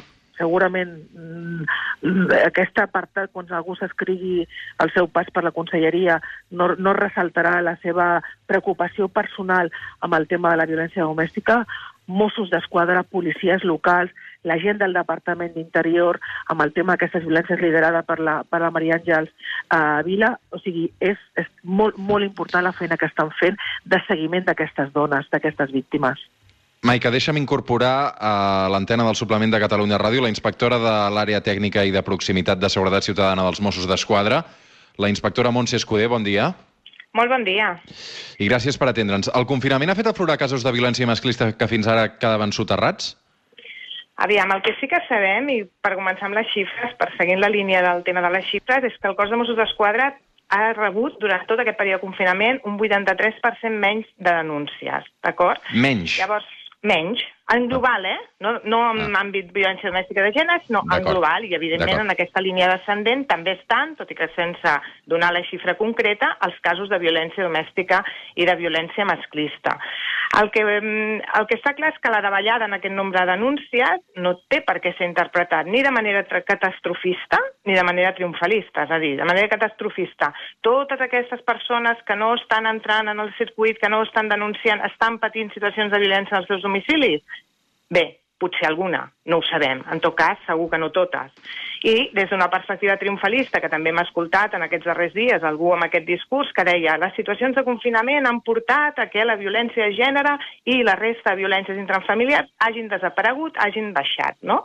segurament 0.42 0.92
mm, 1.14 1.68
aquest 2.42 2.82
apartat, 2.82 3.30
quan 3.32 3.48
algú 3.54 3.76
s'escrigui 3.78 4.42
el 4.82 4.92
seu 4.96 5.08
pas 5.08 5.30
per 5.30 5.46
la 5.46 5.54
conselleria, 5.54 6.18
no, 6.50 6.72
no 6.78 6.96
ressaltarà 6.98 7.60
la 7.62 7.76
seva 7.84 8.18
preocupació 8.50 9.08
personal 9.08 9.70
amb 10.02 10.18
el 10.18 10.28
tema 10.28 10.52
de 10.52 10.62
la 10.62 10.68
violència 10.68 11.06
domèstica, 11.06 11.62
Mossos 12.06 12.50
d'Esquadra, 12.50 13.04
policies 13.06 13.62
locals, 13.64 14.10
la 14.42 14.58
gent 14.58 14.80
del 14.80 14.92
Departament 14.96 15.54
d'Interior, 15.54 16.18
amb 16.50 16.64
el 16.64 16.72
tema 16.74 16.96
d'aquestes 16.96 17.22
violències 17.24 17.62
liderada 17.62 18.02
per 18.02 18.18
la, 18.18 18.40
per 18.42 18.60
la 18.64 18.72
Maria 18.74 18.98
Àngels 18.98 19.30
uh, 19.30 20.02
Vila. 20.06 20.34
O 20.50 20.58
sigui, 20.58 20.88
és, 21.00 21.18
és 21.38 21.48
molt, 21.62 21.96
molt 21.96 22.26
important 22.26 22.66
la 22.66 22.74
feina 22.74 22.98
que 22.98 23.06
estan 23.06 23.30
fent 23.38 23.58
de 23.86 24.02
seguiment 24.08 24.44
d'aquestes 24.48 24.90
dones, 24.96 25.30
d'aquestes 25.30 25.70
víctimes. 25.70 26.26
Maica, 26.82 27.12
deixa'm 27.14 27.38
incorporar 27.38 28.16
a 28.18 28.32
l'antena 28.72 29.04
del 29.06 29.14
suplement 29.14 29.52
de 29.54 29.60
Catalunya 29.62 30.00
Ràdio 30.02 30.24
la 30.24 30.30
inspectora 30.32 30.80
de 30.82 30.94
l'àrea 31.14 31.38
tècnica 31.38 31.84
i 31.86 31.92
de 31.94 32.02
proximitat 32.02 32.58
de 32.58 32.70
seguretat 32.74 33.06
ciutadana 33.06 33.44
dels 33.46 33.60
Mossos 33.62 33.86
d'Esquadra, 33.86 34.40
la 34.98 35.10
inspectora 35.12 35.52
Montse 35.54 35.78
Escudé. 35.78 36.08
Bon 36.10 36.24
dia. 36.26 36.48
Molt 37.14 37.30
bon 37.30 37.44
dia. 37.46 37.68
I 38.42 38.48
gràcies 38.50 38.74
per 38.80 38.88
atendre'ns. 38.90 39.30
El 39.30 39.46
confinament 39.46 39.92
ha 39.92 39.94
fet 39.94 40.08
aflorar 40.10 40.34
casos 40.40 40.64
de 40.66 40.72
violència 40.74 41.06
masclista 41.06 41.52
que 41.54 41.68
fins 41.70 41.86
ara 41.86 42.16
quedaven 42.16 42.50
soterrats? 42.56 43.12
Aviam, 44.26 44.50
el 44.50 44.62
que 44.66 44.74
sí 44.80 44.88
que 44.90 44.98
sabem, 45.06 45.46
i 45.54 45.60
per 45.86 45.94
començar 45.94 46.26
amb 46.26 46.38
les 46.40 46.50
xifres, 46.50 46.96
per 46.98 47.12
seguir 47.14 47.38
la 47.38 47.52
línia 47.52 47.84
del 47.86 48.02
tema 48.02 48.24
de 48.26 48.32
les 48.34 48.48
xifres, 48.50 48.82
és 48.90 48.98
que 48.98 49.06
el 49.06 49.14
cos 49.14 49.30
de 49.30 49.38
Mossos 49.38 49.60
d'Esquadra 49.60 50.16
ha 50.52 50.72
rebut 50.74 51.14
durant 51.22 51.46
tot 51.46 51.62
aquest 51.62 51.78
període 51.78 52.00
de 52.00 52.06
confinament 52.08 52.58
un 52.66 52.74
83% 52.74 53.78
menys 53.86 54.10
de 54.18 54.34
denúncies, 54.34 55.06
d'acord? 55.24 55.62
Menys? 55.72 56.18
Llavors, 56.18 56.50
menys. 56.82 57.18
En 57.54 57.68
global, 57.68 58.06
eh? 58.06 58.20
No, 58.40 58.60
no 58.64 58.78
en 58.92 59.14
Ah. 59.14 59.20
àmbit 59.20 59.52
violència 59.52 59.90
domèstica 59.90 60.22
de 60.22 60.32
gènere, 60.32 60.62
sinó 60.66 60.80
en 60.90 61.04
global. 61.04 61.44
I, 61.44 61.54
evidentment, 61.54 62.00
en 62.00 62.10
aquesta 62.10 62.40
línia 62.40 62.68
descendent 62.68 63.26
també 63.28 63.52
estan, 63.58 63.94
tot 63.96 64.10
i 64.10 64.14
que 64.14 64.28
sense 64.34 64.72
donar 65.06 65.32
la 65.32 65.42
xifra 65.44 65.74
concreta, 65.76 66.38
els 66.46 66.58
casos 66.60 66.88
de 66.88 66.98
violència 66.98 67.44
domèstica 67.44 68.02
i 68.36 68.46
de 68.46 68.56
violència 68.56 69.04
masclista. 69.04 69.76
El 70.40 70.50
que, 70.50 70.64
mm, 70.64 71.20
el 71.38 71.46
que 71.46 71.58
està 71.58 71.74
clar 71.74 71.90
és 71.92 71.98
que 72.00 72.10
la 72.10 72.22
davallada 72.22 72.64
en 72.64 72.72
aquest 72.72 72.94
nombre 72.94 73.20
de 73.20 73.32
denúncies 73.32 74.00
no 74.16 74.40
té 74.48 74.62
per 74.62 74.80
què 74.80 74.96
ser 74.96 75.06
interpretat 75.06 75.66
ni 75.66 75.82
de 75.82 75.90
manera 75.90 76.24
catastrofista 76.24 77.38
ni 77.66 77.74
de 77.74 77.84
manera 77.84 78.14
triomfalista. 78.14 78.84
És 78.84 78.90
a 78.90 78.98
dir, 78.98 79.16
de 79.18 79.24
manera 79.24 79.48
catastrofista, 79.48 80.32
totes 80.62 81.00
aquestes 81.00 81.42
persones 81.42 82.02
que 82.06 82.16
no 82.16 82.34
estan 82.34 82.66
entrant 82.66 83.08
en 83.08 83.20
el 83.20 83.34
circuit, 83.36 83.78
que 83.78 83.90
no 83.90 84.02
estan 84.02 84.28
denunciant, 84.28 84.80
estan 84.86 85.18
patint 85.18 85.52
situacions 85.52 85.92
de 85.92 85.98
violència 85.98 86.38
als 86.38 86.46
seus 86.46 86.62
domicilis? 86.62 87.22
Bé, 87.90 88.22
potser 88.42 88.66
alguna, 88.66 89.04
no 89.30 89.38
ho 89.38 89.44
sabem. 89.46 89.84
En 89.94 90.00
tot 90.02 90.16
cas, 90.18 90.40
segur 90.48 90.68
que 90.70 90.80
no 90.82 90.90
totes. 90.94 91.30
I 91.86 92.10
des 92.14 92.30
d'una 92.30 92.48
perspectiva 92.50 92.96
triomfalista, 92.98 93.60
que 93.62 93.70
també 93.70 93.90
hem 93.90 94.00
escoltat 94.02 94.54
en 94.54 94.66
aquests 94.66 94.86
darrers 94.86 95.14
dies 95.14 95.46
algú 95.46 95.72
amb 95.74 95.86
aquest 95.86 96.06
discurs 96.06 96.50
que 96.54 96.66
deia 96.66 96.98
les 97.02 97.14
situacions 97.18 97.56
de 97.58 97.64
confinament 97.66 98.26
han 98.26 98.40
portat 98.46 98.98
a 99.02 99.08
que 99.10 99.26
la 99.26 99.38
violència 99.38 99.88
de 99.88 99.96
gènere 99.98 100.36
i 100.74 100.80
la 100.86 100.94
resta 100.98 101.32
de 101.32 101.42
violències 101.42 101.78
intrafamiliars 101.78 102.50
hagin 102.66 102.90
desaparegut, 102.90 103.58
hagin 103.62 103.90
baixat, 103.96 104.38
no? 104.42 104.62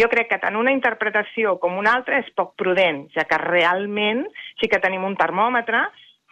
Jo 0.00 0.08
crec 0.12 0.28
que 0.32 0.40
tant 0.42 0.56
una 0.56 0.72
interpretació 0.72 1.56
com 1.62 1.76
una 1.80 1.96
altra 1.96 2.20
és 2.20 2.28
poc 2.36 2.54
prudent, 2.60 3.06
ja 3.16 3.24
que 3.28 3.40
realment 3.44 4.26
sí 4.60 4.68
que 4.68 4.80
tenim 4.80 5.08
un 5.08 5.16
termòmetre 5.16 5.86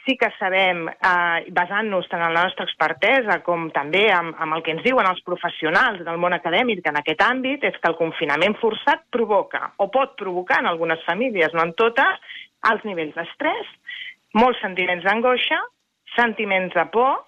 sí 0.06 0.16
que 0.16 0.30
sabem, 0.38 0.86
eh, 0.88 1.50
basant-nos 1.50 2.06
tant 2.08 2.22
en 2.22 2.32
la 2.32 2.44
nostra 2.46 2.64
expertesa 2.64 3.40
com 3.42 3.66
també 3.75 4.06
amb, 4.14 4.36
amb 4.38 4.54
el 4.54 4.62
que 4.62 4.72
ens 4.76 4.84
diuen 4.86 5.08
els 5.10 5.20
professionals 5.26 6.04
del 6.06 6.20
món 6.22 6.36
acadèmic 6.36 6.86
en 6.86 7.00
aquest 7.02 7.25
àmbit, 7.26 7.64
és 7.66 7.76
que 7.82 7.90
el 7.90 7.98
confinament 7.98 8.54
forçat 8.62 9.02
provoca, 9.10 9.72
o 9.82 9.90
pot 9.90 10.14
provocar 10.16 10.60
en 10.62 10.70
algunes 10.70 11.02
famílies, 11.04 11.52
no 11.52 11.66
en 11.66 11.75
totes, 11.75 12.22
alts 12.70 12.86
nivells 12.86 13.18
d'estrès, 13.18 13.72
molts 14.38 14.62
sentiments 14.62 15.04
d'angoixa, 15.04 15.58
sentiments 16.14 16.75
de 16.75 16.86
por, 16.94 17.26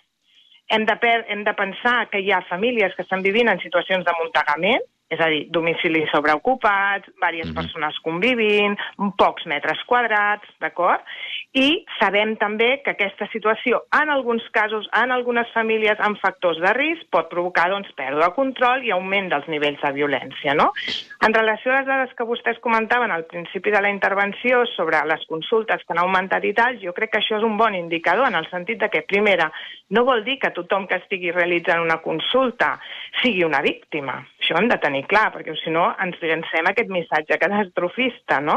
hem 0.70 0.86
de, 0.86 0.94
per, 1.00 1.24
hem 1.32 1.42
de 1.44 1.54
pensar 1.58 2.06
que 2.12 2.22
hi 2.22 2.30
ha 2.30 2.44
famílies 2.46 2.94
que 2.94 3.02
estan 3.02 3.24
vivint 3.26 3.50
en 3.50 3.60
situacions 3.62 4.06
d'amuntegament, 4.06 4.86
és 5.08 5.20
a 5.20 5.28
dir, 5.32 5.46
domicilis 5.50 6.10
sobreocupats, 6.12 7.08
diverses 7.16 7.48
Mhm. 7.48 7.54
persones 7.54 7.98
convivint, 8.04 8.76
pocs 9.16 9.46
metres 9.46 9.82
quadrats, 9.86 10.46
d'acord? 10.60 11.00
I 11.52 11.84
sabem 11.98 12.36
també 12.36 12.82
que 12.84 12.90
aquesta 12.90 13.26
situació, 13.32 13.84
en 14.02 14.10
alguns 14.10 14.42
casos, 14.50 14.88
en 14.92 15.10
algunes 15.10 15.48
famílies 15.52 15.98
amb 15.98 16.18
factors 16.20 16.58
de 16.60 16.72
risc, 16.74 17.08
pot 17.10 17.28
provocar 17.30 17.70
doncs, 17.70 17.88
pèrdua 17.96 18.28
de 18.28 18.34
control 18.34 18.84
i 18.84 18.90
augment 18.90 19.30
dels 19.30 19.48
nivells 19.48 19.80
de 19.80 19.92
violència. 19.92 20.54
No? 20.54 20.72
En 21.24 21.32
relació 21.32 21.72
a 21.72 21.78
les 21.78 21.86
dades 21.86 22.14
que 22.14 22.24
vostès 22.24 22.58
comentaven 22.60 23.10
al 23.10 23.24
principi 23.24 23.70
de 23.70 23.80
la 23.80 23.90
intervenció 23.90 24.66
sobre 24.76 25.04
les 25.06 25.24
consultes 25.26 25.82
que 25.84 25.92
han 25.92 26.04
augmentat 26.04 26.44
i 26.44 26.52
tal, 26.52 26.78
jo 26.82 26.92
crec 26.92 27.12
que 27.12 27.18
això 27.18 27.38
és 27.38 27.42
un 27.42 27.56
bon 27.56 27.74
indicador 27.74 28.28
en 28.28 28.34
el 28.34 28.48
sentit 28.50 28.78
de 28.78 28.90
que, 28.90 29.02
primera, 29.02 29.50
no 29.90 30.04
vol 30.04 30.22
dir 30.24 30.38
que 30.38 30.50
tothom 30.50 30.86
que 30.86 30.96
estigui 30.96 31.32
realitzant 31.32 31.80
una 31.80 31.98
consulta 32.04 32.78
sigui 33.22 33.44
una 33.44 33.62
víctima. 33.62 34.20
Això 34.48 34.62
hem 34.62 34.70
de 34.72 34.78
tenir 34.80 35.02
clar, 35.04 35.26
perquè 35.34 35.52
si 35.60 35.68
no 35.68 35.82
ens 36.00 36.16
llancem 36.24 36.64
aquest 36.70 36.88
missatge 36.88 37.36
catastrofista, 37.36 38.38
no? 38.40 38.54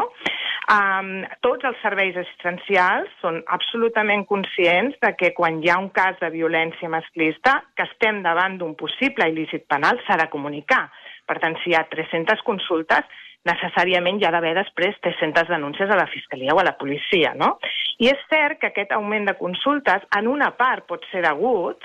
Um, 0.71 1.09
tots 1.43 1.67
els 1.67 1.81
serveis 1.83 2.15
assistencials 2.15 3.11
són 3.19 3.41
absolutament 3.51 4.23
conscients 4.29 4.95
de 5.03 5.11
que 5.19 5.33
quan 5.35 5.59
hi 5.59 5.67
ha 5.67 5.81
un 5.83 5.89
cas 5.91 6.15
de 6.23 6.31
violència 6.31 6.87
masclista, 6.95 7.57
que 7.75 7.89
estem 7.89 8.23
davant 8.23 8.55
d'un 8.61 8.77
possible 8.79 9.27
il·lícit 9.33 9.67
penal, 9.67 9.99
s'ha 10.07 10.15
de 10.23 10.29
comunicar. 10.31 10.85
Per 11.27 11.41
tant, 11.43 11.59
si 11.59 11.73
hi 11.73 11.75
ha 11.75 11.83
300 11.91 12.39
consultes, 12.47 13.11
necessàriament 13.51 14.21
hi 14.21 14.29
ha 14.29 14.31
d'haver 14.31 14.55
després 14.63 14.95
300 15.03 15.51
denúncies 15.51 15.91
a 15.91 15.99
la 15.99 16.07
Fiscalia 16.07 16.55
o 16.55 16.63
a 16.63 16.69
la 16.71 16.77
policia, 16.79 17.35
no? 17.35 17.57
I 17.99 18.13
és 18.15 18.27
cert 18.31 18.63
que 18.63 18.71
aquest 18.71 18.95
augment 18.95 19.27
de 19.27 19.35
consultes, 19.35 20.07
en 20.15 20.31
una 20.39 20.53
part, 20.55 20.87
pot 20.87 21.03
ser 21.11 21.27
degut 21.27 21.83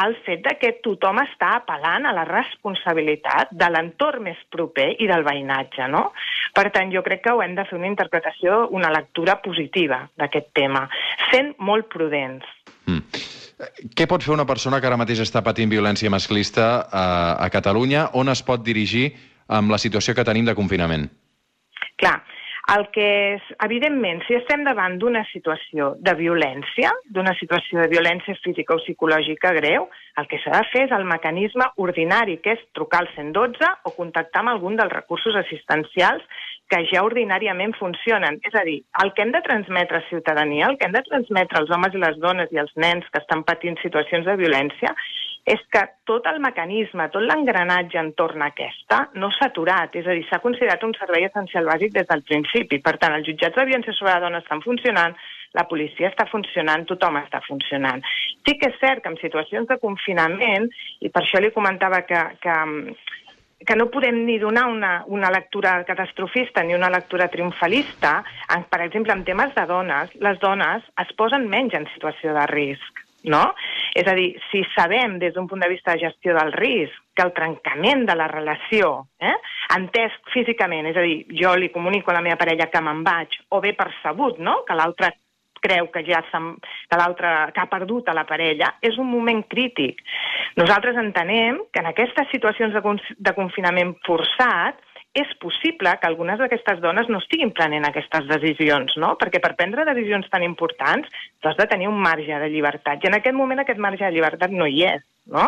al 0.00 0.16
fet 0.26 0.42
de 0.44 0.54
que 0.60 0.72
tothom 0.84 1.20
està 1.22 1.54
apel·lant 1.60 2.06
a 2.08 2.12
la 2.16 2.26
responsabilitat 2.28 3.54
de 3.56 3.68
l'entorn 3.72 4.26
més 4.28 4.40
proper 4.52 4.90
i 5.00 5.08
del 5.08 5.24
veïnatge, 5.26 5.88
no? 5.92 6.10
Per 6.56 6.68
tant, 6.74 6.92
jo 6.92 7.02
crec 7.06 7.24
que 7.24 7.32
ho 7.32 7.42
hem 7.44 7.56
de 7.56 7.64
fer 7.68 7.78
una 7.78 7.88
interpretació, 7.88 8.66
una 8.76 8.92
lectura 8.92 9.38
positiva 9.44 10.04
d'aquest 10.20 10.52
tema, 10.56 10.86
sent 11.30 11.54
molt 11.58 11.88
prudents. 11.92 12.44
Mm. 12.86 13.24
Què 13.96 14.04
pot 14.08 14.20
fer 14.20 14.34
una 14.34 14.44
persona 14.44 14.82
que 14.82 14.88
ara 14.88 14.98
mateix 15.00 15.22
està 15.24 15.40
patint 15.44 15.70
violència 15.72 16.12
masclista 16.12 16.66
a, 16.84 17.06
a 17.40 17.48
Catalunya? 17.52 18.10
On 18.20 18.28
es 18.28 18.44
pot 18.44 18.60
dirigir 18.64 19.14
amb 19.48 19.72
la 19.72 19.80
situació 19.80 20.12
que 20.14 20.26
tenim 20.28 20.44
de 20.44 20.54
confinament? 20.58 21.08
Clar, 21.96 22.18
el 22.74 22.88
que 22.90 23.06
és, 23.36 23.42
evidentment, 23.62 24.24
si 24.26 24.34
estem 24.34 24.64
davant 24.66 24.96
d'una 24.98 25.22
situació 25.30 25.92
de 26.02 26.14
violència, 26.18 26.90
d'una 27.14 27.36
situació 27.38 27.78
de 27.78 27.90
violència 27.92 28.34
física 28.42 28.74
o 28.74 28.80
psicològica 28.82 29.52
greu, 29.54 29.86
el 30.18 30.26
que 30.26 30.40
s'ha 30.42 30.56
de 30.56 30.64
fer 30.72 30.82
és 30.88 30.94
el 30.96 31.06
mecanisme 31.06 31.68
ordinari, 31.86 32.40
que 32.42 32.56
és 32.56 32.64
trucar 32.74 33.04
al 33.04 33.10
112 33.14 33.70
o 33.86 33.94
contactar 33.94 34.42
amb 34.42 34.56
algun 34.56 34.80
dels 34.80 34.92
recursos 34.96 35.38
assistencials 35.38 36.26
que 36.66 36.82
ja 36.90 37.04
ordinàriament 37.06 37.76
funcionen. 37.78 38.40
És 38.42 38.58
a 38.58 38.64
dir, 38.66 38.80
el 39.04 39.14
que 39.14 39.22
hem 39.22 39.30
de 39.36 39.44
transmetre 39.46 40.00
a 40.00 40.08
ciutadania, 40.08 40.66
el 40.66 40.80
que 40.80 40.88
hem 40.88 40.96
de 40.96 41.04
transmetre 41.06 41.60
als 41.60 41.70
homes 41.70 41.94
i 41.94 42.02
les 42.02 42.18
dones 42.18 42.50
i 42.50 42.58
als 42.58 42.74
nens 42.74 43.06
que 43.12 43.22
estan 43.22 43.46
patint 43.46 43.78
situacions 43.84 44.26
de 44.26 44.34
violència, 44.42 44.90
és 45.46 45.62
que 45.70 45.80
tot 46.10 46.26
el 46.26 46.40
mecanisme, 46.42 47.06
tot 47.14 47.22
l'engranatge 47.22 48.00
entorn 48.00 48.42
a 48.42 48.48
aquesta 48.50 49.04
no 49.22 49.30
s'ha 49.30 49.46
aturat, 49.52 49.94
és 49.94 50.06
a 50.06 50.16
dir, 50.18 50.24
s'ha 50.26 50.42
considerat 50.42 50.82
un 50.82 50.94
servei 50.98 51.28
essencial 51.28 51.68
bàsic 51.70 51.94
des 51.94 52.08
del 52.08 52.24
principi. 52.26 52.80
Per 52.82 52.96
tant, 52.98 53.14
els 53.14 53.28
jutjats 53.30 53.54
de 53.54 53.66
violència 53.68 53.94
sobre 53.94 54.16
la 54.16 54.24
dona 54.26 54.42
estan 54.42 54.64
funcionant, 54.64 55.14
la 55.54 55.64
policia 55.70 56.10
està 56.10 56.26
funcionant, 56.32 56.82
tothom 56.90 57.20
està 57.22 57.40
funcionant. 57.46 58.02
Sí 58.42 58.56
que 58.58 58.72
és 58.72 58.80
cert 58.82 59.04
que 59.04 59.14
en 59.14 59.20
situacions 59.22 59.70
de 59.70 59.78
confinament, 59.78 60.66
i 60.98 61.14
per 61.14 61.22
això 61.22 61.38
li 61.40 61.54
comentava 61.54 62.02
que, 62.10 62.26
que, 62.42 62.58
que 63.70 63.78
no 63.78 63.86
podem 63.94 64.24
ni 64.26 64.40
donar 64.42 64.66
una, 64.74 64.92
una 65.06 65.30
lectura 65.30 65.78
catastrofista 65.86 66.66
ni 66.66 66.74
una 66.74 66.90
lectura 66.90 67.30
triomfalista, 67.30 68.18
en, 68.50 68.66
per 68.66 68.82
exemple, 68.90 69.14
en 69.14 69.22
temes 69.30 69.54
de 69.54 69.70
dones, 69.70 70.10
les 70.18 70.42
dones 70.42 70.94
es 71.06 71.18
posen 71.22 71.46
menys 71.46 71.78
en 71.78 71.86
situació 71.94 72.34
de 72.34 72.50
risc 72.50 73.05
no? 73.26 73.42
És 73.96 74.06
a 74.08 74.14
dir, 74.18 74.30
si 74.50 74.62
sabem 74.74 75.18
des 75.22 75.34
d'un 75.34 75.48
punt 75.50 75.62
de 75.62 75.70
vista 75.70 75.94
de 75.94 76.06
gestió 76.06 76.34
del 76.36 76.52
risc 76.54 76.94
que 77.16 77.24
el 77.24 77.32
trencament 77.36 78.04
de 78.08 78.16
la 78.18 78.28
relació, 78.28 79.06
eh, 79.18 79.34
entès 79.76 80.14
físicament, 80.32 80.86
és 80.90 80.96
a 80.96 81.04
dir, 81.04 81.22
jo 81.42 81.54
li 81.56 81.70
comunico 81.74 82.12
a 82.12 82.18
la 82.18 82.24
meva 82.24 82.38
parella 82.40 82.70
que 82.70 82.82
me'n 82.82 83.04
vaig, 83.06 83.38
o 83.50 83.60
bé 83.60 83.74
percebut, 83.78 84.38
no?, 84.38 84.62
que 84.68 84.76
l'altre 84.76 85.14
creu 85.66 85.88
que 85.90 86.04
ja 86.06 86.22
que 86.22 86.98
l'altre 86.98 87.30
que 87.54 87.60
ha 87.62 87.70
perdut 87.70 88.08
a 88.08 88.14
la 88.14 88.26
parella, 88.28 88.74
és 88.80 88.98
un 88.98 89.08
moment 89.10 89.42
crític. 89.50 90.02
Nosaltres 90.60 90.98
entenem 91.00 91.62
que 91.72 91.82
en 91.82 91.90
aquestes 91.90 92.28
situacions 92.30 92.76
de, 92.76 92.82
de 93.18 93.34
confinament 93.34 93.96
forçat 94.06 94.78
és 95.16 95.30
possible 95.40 95.94
que 96.00 96.08
algunes 96.08 96.38
d'aquestes 96.40 96.80
dones 96.84 97.08
no 97.08 97.22
estiguin 97.22 97.52
prenent 97.56 97.86
aquestes 97.88 98.26
decisions, 98.28 98.96
no? 99.00 99.14
Perquè 99.20 99.40
per 99.40 99.54
prendre 99.56 99.86
decisions 99.88 100.28
tan 100.32 100.44
importants 100.44 101.08
has 101.46 101.56
de 101.56 101.66
tenir 101.70 101.88
un 101.88 102.00
marge 102.02 102.40
de 102.42 102.50
llibertat. 102.52 103.00
I 103.00 103.10
en 103.10 103.16
aquest 103.20 103.36
moment 103.36 103.62
aquest 103.62 103.80
marge 103.80 104.04
de 104.04 104.12
llibertat 104.12 104.52
no 104.52 104.66
hi 104.68 104.82
és, 104.90 105.04
no? 105.32 105.46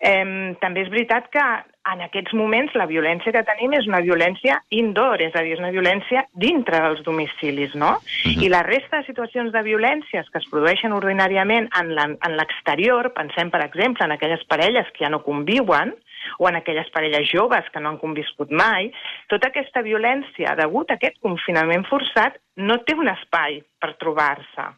Eh, 0.00 0.56
també 0.60 0.86
és 0.86 0.88
veritat 0.88 1.28
que 1.28 1.44
en 1.90 2.02
aquests 2.04 2.32
moments 2.36 2.74
la 2.76 2.86
violència 2.88 3.32
que 3.34 3.42
tenim 3.44 3.74
és 3.76 3.86
una 3.88 4.00
violència 4.04 4.58
indoor, 4.72 5.20
és 5.20 5.34
a 5.36 5.42
dir, 5.44 5.54
és 5.56 5.62
una 5.62 5.72
violència 5.74 6.24
dintre 6.32 6.80
dels 6.80 7.02
domicilis, 7.04 7.74
no? 7.74 7.92
Uh 7.96 8.00
-huh. 8.00 8.44
I 8.44 8.48
la 8.48 8.62
resta 8.62 8.98
de 8.98 9.06
situacions 9.06 9.52
de 9.52 9.62
violències 9.62 10.28
que 10.30 10.38
es 10.38 10.48
produeixen 10.50 10.92
ordinàriament 10.92 11.68
en 11.80 12.36
l'exterior, 12.36 13.12
pensem, 13.12 13.50
per 13.50 13.62
exemple, 13.64 14.04
en 14.04 14.12
aquelles 14.12 14.44
parelles 14.44 14.86
que 14.92 15.04
ja 15.04 15.10
no 15.10 15.22
conviuen, 15.22 15.94
o 16.38 16.48
en 16.48 16.56
aquelles 16.56 16.90
parelles 16.90 17.28
joves 17.30 17.68
que 17.70 17.80
no 17.80 17.90
han 17.90 17.98
conviscut 17.98 18.50
mai, 18.50 18.92
tota 19.28 19.48
aquesta 19.48 19.82
violència, 19.82 20.56
degut 20.56 20.90
a 20.90 20.94
aquest 20.94 21.18
confinament 21.20 21.84
forçat, 21.84 22.38
no 22.56 22.78
té 22.84 22.94
un 22.94 23.08
espai 23.08 23.62
per 23.80 23.96
trobar-se. 23.96 24.68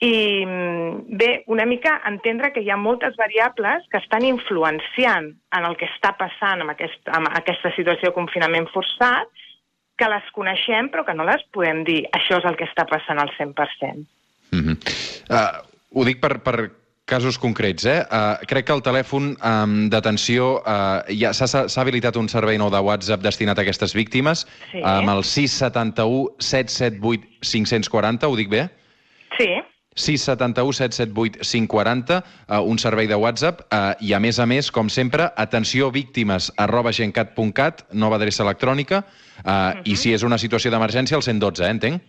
I 0.00 0.44
bé, 1.20 1.44
una 1.52 1.66
mica 1.68 1.98
entendre 2.08 2.54
que 2.54 2.62
hi 2.64 2.70
ha 2.72 2.78
moltes 2.80 3.16
variables 3.20 3.84
que 3.92 4.00
estan 4.00 4.24
influenciant 4.24 5.28
en 5.52 5.66
el 5.68 5.76
que 5.76 5.90
està 5.90 6.14
passant 6.16 6.64
amb, 6.64 6.72
aquest, 6.72 7.02
amb 7.12 7.28
aquesta 7.36 7.72
situació 7.76 8.08
de 8.08 8.16
confinament 8.16 8.68
forçat, 8.72 9.28
que 10.00 10.08
les 10.08 10.32
coneixem 10.32 10.88
però 10.88 11.04
que 11.04 11.14
no 11.16 11.26
les 11.28 11.44
podem 11.52 11.84
dir 11.84 12.00
això 12.16 12.40
és 12.40 12.48
el 12.48 12.56
que 12.56 12.64
està 12.64 12.86
passant 12.88 13.20
al 13.20 13.28
100%. 13.36 14.06
Mm 14.50 14.62
-hmm. 14.64 14.76
uh, 15.36 15.60
ho 15.92 16.04
dic 16.04 16.20
per, 16.20 16.38
per 16.40 16.70
casos 17.04 17.38
concrets, 17.38 17.84
eh? 17.84 18.00
Uh, 18.06 18.38
crec 18.46 18.66
que 18.66 18.72
el 18.72 18.82
telèfon 18.82 19.34
um, 19.36 19.88
d'atenció 19.90 20.62
uh, 20.62 21.02
ja 21.10 21.32
s'ha 21.34 21.80
habilitat 21.82 22.16
un 22.16 22.28
servei 22.28 22.56
nou 22.56 22.70
de 22.70 22.80
WhatsApp 22.80 23.22
destinat 23.22 23.58
a 23.58 23.62
aquestes 23.62 23.94
víctimes 23.94 24.46
sí. 24.70 24.80
amb 24.82 25.10
el 25.10 25.24
671 25.24 26.30
778 26.38 27.26
540, 27.42 28.28
ho 28.28 28.36
dic 28.36 28.48
bé? 28.48 28.68
Sí. 29.36 29.50
671 30.00 30.72
778 30.78 31.44
540, 31.44 32.20
uh, 32.48 32.60
un 32.64 32.78
servei 32.78 33.06
de 33.10 33.18
WhatsApp, 33.20 33.60
uh, 33.68 33.92
i 34.00 34.14
a 34.16 34.20
més 34.20 34.40
a 34.40 34.46
més, 34.48 34.70
com 34.72 34.88
sempre, 34.88 35.28
atenció 35.36 35.90
víctimes 35.94 36.50
arroba 36.56 36.92
gencat.cat, 36.96 37.86
nova 37.92 38.16
adreça 38.16 38.42
electrònica, 38.46 39.04
uh, 39.04 39.04
uh 39.04 39.52
-huh. 39.52 39.82
i 39.84 39.96
si 39.96 40.12
és 40.12 40.22
una 40.22 40.38
situació 40.38 40.70
d'emergència, 40.70 41.16
el 41.16 41.22
112, 41.22 41.64
eh, 41.64 41.70
entenc? 41.70 42.02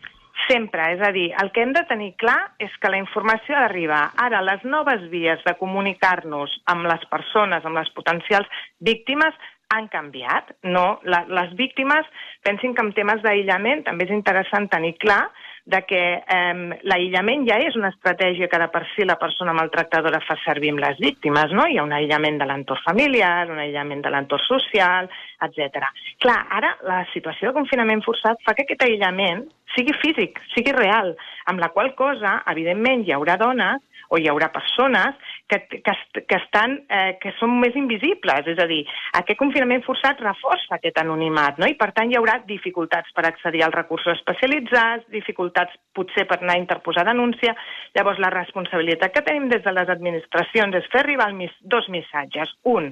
Sempre, 0.48 0.94
és 0.96 1.02
a 1.02 1.12
dir, 1.12 1.32
el 1.42 1.52
que 1.52 1.62
hem 1.62 1.72
de 1.74 1.84
tenir 1.88 2.16
clar 2.18 2.54
és 2.60 2.72
que 2.82 2.90
la 2.90 2.98
informació 2.98 3.56
ha 3.56 3.62
d'arribar. 3.62 4.12
Ara, 4.18 4.42
les 4.42 4.64
noves 4.64 5.10
vies 5.10 5.40
de 5.46 5.54
comunicar-nos 5.60 6.62
amb 6.66 6.86
les 6.86 7.06
persones, 7.12 7.64
amb 7.64 7.78
les 7.78 7.90
potencials 7.92 8.48
víctimes, 8.80 9.34
han 9.72 9.88
canviat. 9.88 10.52
No, 10.64 11.00
la, 11.04 11.24
les 11.28 11.56
víctimes, 11.56 12.08
pensin 12.44 12.76
que 12.76 12.84
en 12.84 12.92
temes 12.98 13.22
d'aïllament 13.24 13.86
també 13.88 14.08
és 14.08 14.16
interessant 14.16 14.68
tenir 14.72 14.98
clar 15.00 15.30
de 15.66 15.82
que 15.86 16.02
eh, 16.20 16.80
l'aïllament 16.90 17.46
ja 17.48 17.60
és 17.62 17.76
una 17.78 17.92
estratègia 17.94 18.50
que 18.50 18.60
de 18.62 18.68
per 18.74 18.82
si 18.96 19.06
la 19.06 19.18
persona 19.22 19.54
maltractadora 19.54 20.22
fa 20.26 20.38
servir 20.46 20.72
amb 20.74 20.82
les 20.84 21.00
víctimes, 21.04 21.54
no? 21.54 21.68
Hi 21.70 21.78
ha 21.78 21.86
un 21.86 21.94
aïllament 21.94 22.40
de 22.42 22.48
l'entorn 22.50 22.82
familiar, 22.86 23.50
un 23.52 23.62
aïllament 23.62 24.02
de 24.02 24.14
l'entorn 24.14 24.44
social, 24.48 25.10
etc. 25.46 25.86
Clar, 26.24 26.40
ara 26.58 26.74
la 26.88 27.04
situació 27.14 27.52
de 27.52 27.60
confinament 27.60 28.02
forçat 28.06 28.42
fa 28.46 28.56
que 28.58 28.66
aquest 28.66 28.88
aïllament 28.88 29.46
sigui 29.76 29.94
físic, 30.02 30.42
sigui 30.56 30.74
real, 30.76 31.14
amb 31.48 31.62
la 31.64 31.70
qual 31.72 31.94
cosa, 31.96 32.42
evidentment, 32.52 33.06
hi 33.06 33.16
haurà 33.16 33.38
dones 33.40 33.80
o 34.12 34.20
hi 34.20 34.28
haurà 34.28 34.50
persones 34.52 35.16
que, 35.48 35.62
que, 35.72 35.94
que, 36.20 36.38
estan, 36.38 36.78
eh, 36.92 37.16
que 37.22 37.32
són 37.40 37.56
més 37.62 37.76
invisibles. 37.80 38.48
És 38.52 38.60
a 38.60 38.68
dir, 38.70 38.82
aquest 39.20 39.40
confinament 39.40 39.86
forçat 39.88 40.20
reforça 40.24 40.76
aquest 40.78 41.00
anonimat, 41.02 41.60
no? 41.62 41.70
i 41.72 41.78
per 41.80 41.92
tant 41.96 42.12
hi 42.12 42.20
haurà 42.20 42.40
dificultats 42.48 43.16
per 43.16 43.26
accedir 43.30 43.64
als 43.66 43.78
recursos 43.78 44.14
especialitzats, 44.18 45.08
dificultats 45.16 45.80
potser 45.96 46.28
per 46.28 46.42
anar 46.42 46.58
a 46.58 46.64
interposar 46.64 47.08
denúncia. 47.08 47.56
Llavors, 47.96 48.20
la 48.24 48.34
responsabilitat 48.36 49.16
que 49.16 49.26
tenim 49.28 49.48
des 49.52 49.64
de 49.64 49.76
les 49.76 49.92
administracions 49.96 50.76
és 50.82 50.92
fer 50.92 51.06
arribar 51.06 51.32
mis 51.36 51.56
dos 51.64 51.88
missatges. 51.92 52.52
Un, 52.68 52.92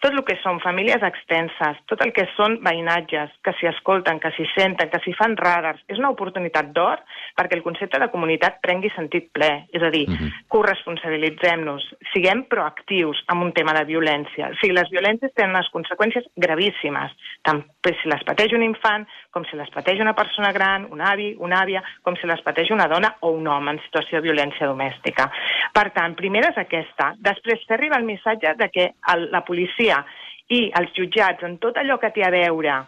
tot 0.00 0.14
el 0.16 0.24
que 0.24 0.36
són 0.40 0.60
famílies 0.64 1.02
extenses, 1.06 1.80
tot 1.90 2.00
el 2.04 2.12
que 2.16 2.26
són 2.36 2.58
veïnatges, 2.64 3.32
que 3.44 3.52
s'hi 3.58 3.68
escolten, 3.70 4.20
que 4.20 4.32
s'hi 4.36 4.46
senten, 4.54 4.88
que 4.92 5.00
s'hi 5.04 5.12
fan 5.18 5.36
radars, 5.40 5.82
és 5.92 6.00
una 6.00 6.12
oportunitat 6.14 6.72
d'or 6.76 7.02
perquè 7.36 7.58
el 7.58 7.64
concepte 7.64 8.00
de 8.00 8.08
comunitat 8.12 8.60
prengui 8.64 8.90
sentit 8.94 9.28
ple. 9.36 9.50
És 9.72 9.82
a 9.82 9.90
dir, 9.90 10.06
uh 10.08 10.12
mhm. 10.12 10.26
-huh. 10.26 10.44
corresponsabilitzem-nos, 10.48 11.82
siguem 12.12 12.44
proactius 12.44 13.24
en 13.28 13.38
un 13.38 13.52
tema 13.52 13.72
de 13.72 13.84
violència. 13.84 14.50
O 14.50 14.54
sigui, 14.54 14.74
les 14.74 14.90
violències 14.90 15.34
tenen 15.34 15.54
unes 15.54 15.70
conseqüències 15.70 16.24
gravíssimes, 16.36 17.12
tant 17.42 17.64
si 18.00 18.08
les 18.08 18.22
pateix 18.24 18.52
un 18.52 18.62
infant, 18.62 19.06
com 19.30 19.44
si 19.44 19.56
les 19.56 19.70
pateix 19.70 20.00
una 20.00 20.14
persona 20.14 20.52
gran, 20.52 20.86
un 20.90 21.00
avi, 21.00 21.34
una 21.38 21.60
àvia, 21.62 21.82
com 22.02 22.16
si 22.16 22.26
les 22.26 22.40
pateix 22.42 22.70
una 22.70 22.86
dona 22.88 23.16
o 23.20 23.30
un 23.30 23.46
home 23.46 23.70
en 23.70 23.80
situació 23.80 24.20
de 24.20 24.28
violència 24.28 24.66
domèstica. 24.66 25.30
Per 25.72 25.90
tant, 25.90 26.14
primera 26.14 26.50
és 26.50 26.58
aquesta. 26.58 27.14
Després, 27.18 27.64
fer 27.66 27.74
arribar 27.74 27.98
el 27.98 28.04
missatge 28.04 28.54
de 28.56 28.68
que 28.70 28.92
el, 29.14 29.30
la 29.30 29.42
policia 29.44 29.89
policia 29.90 30.04
i 30.50 30.70
els 30.74 30.90
jutjats 30.96 31.44
en 31.46 31.58
tot 31.62 31.76
allò 31.78 31.98
que 32.02 32.10
té 32.10 32.24
a 32.26 32.30
veure 32.30 32.80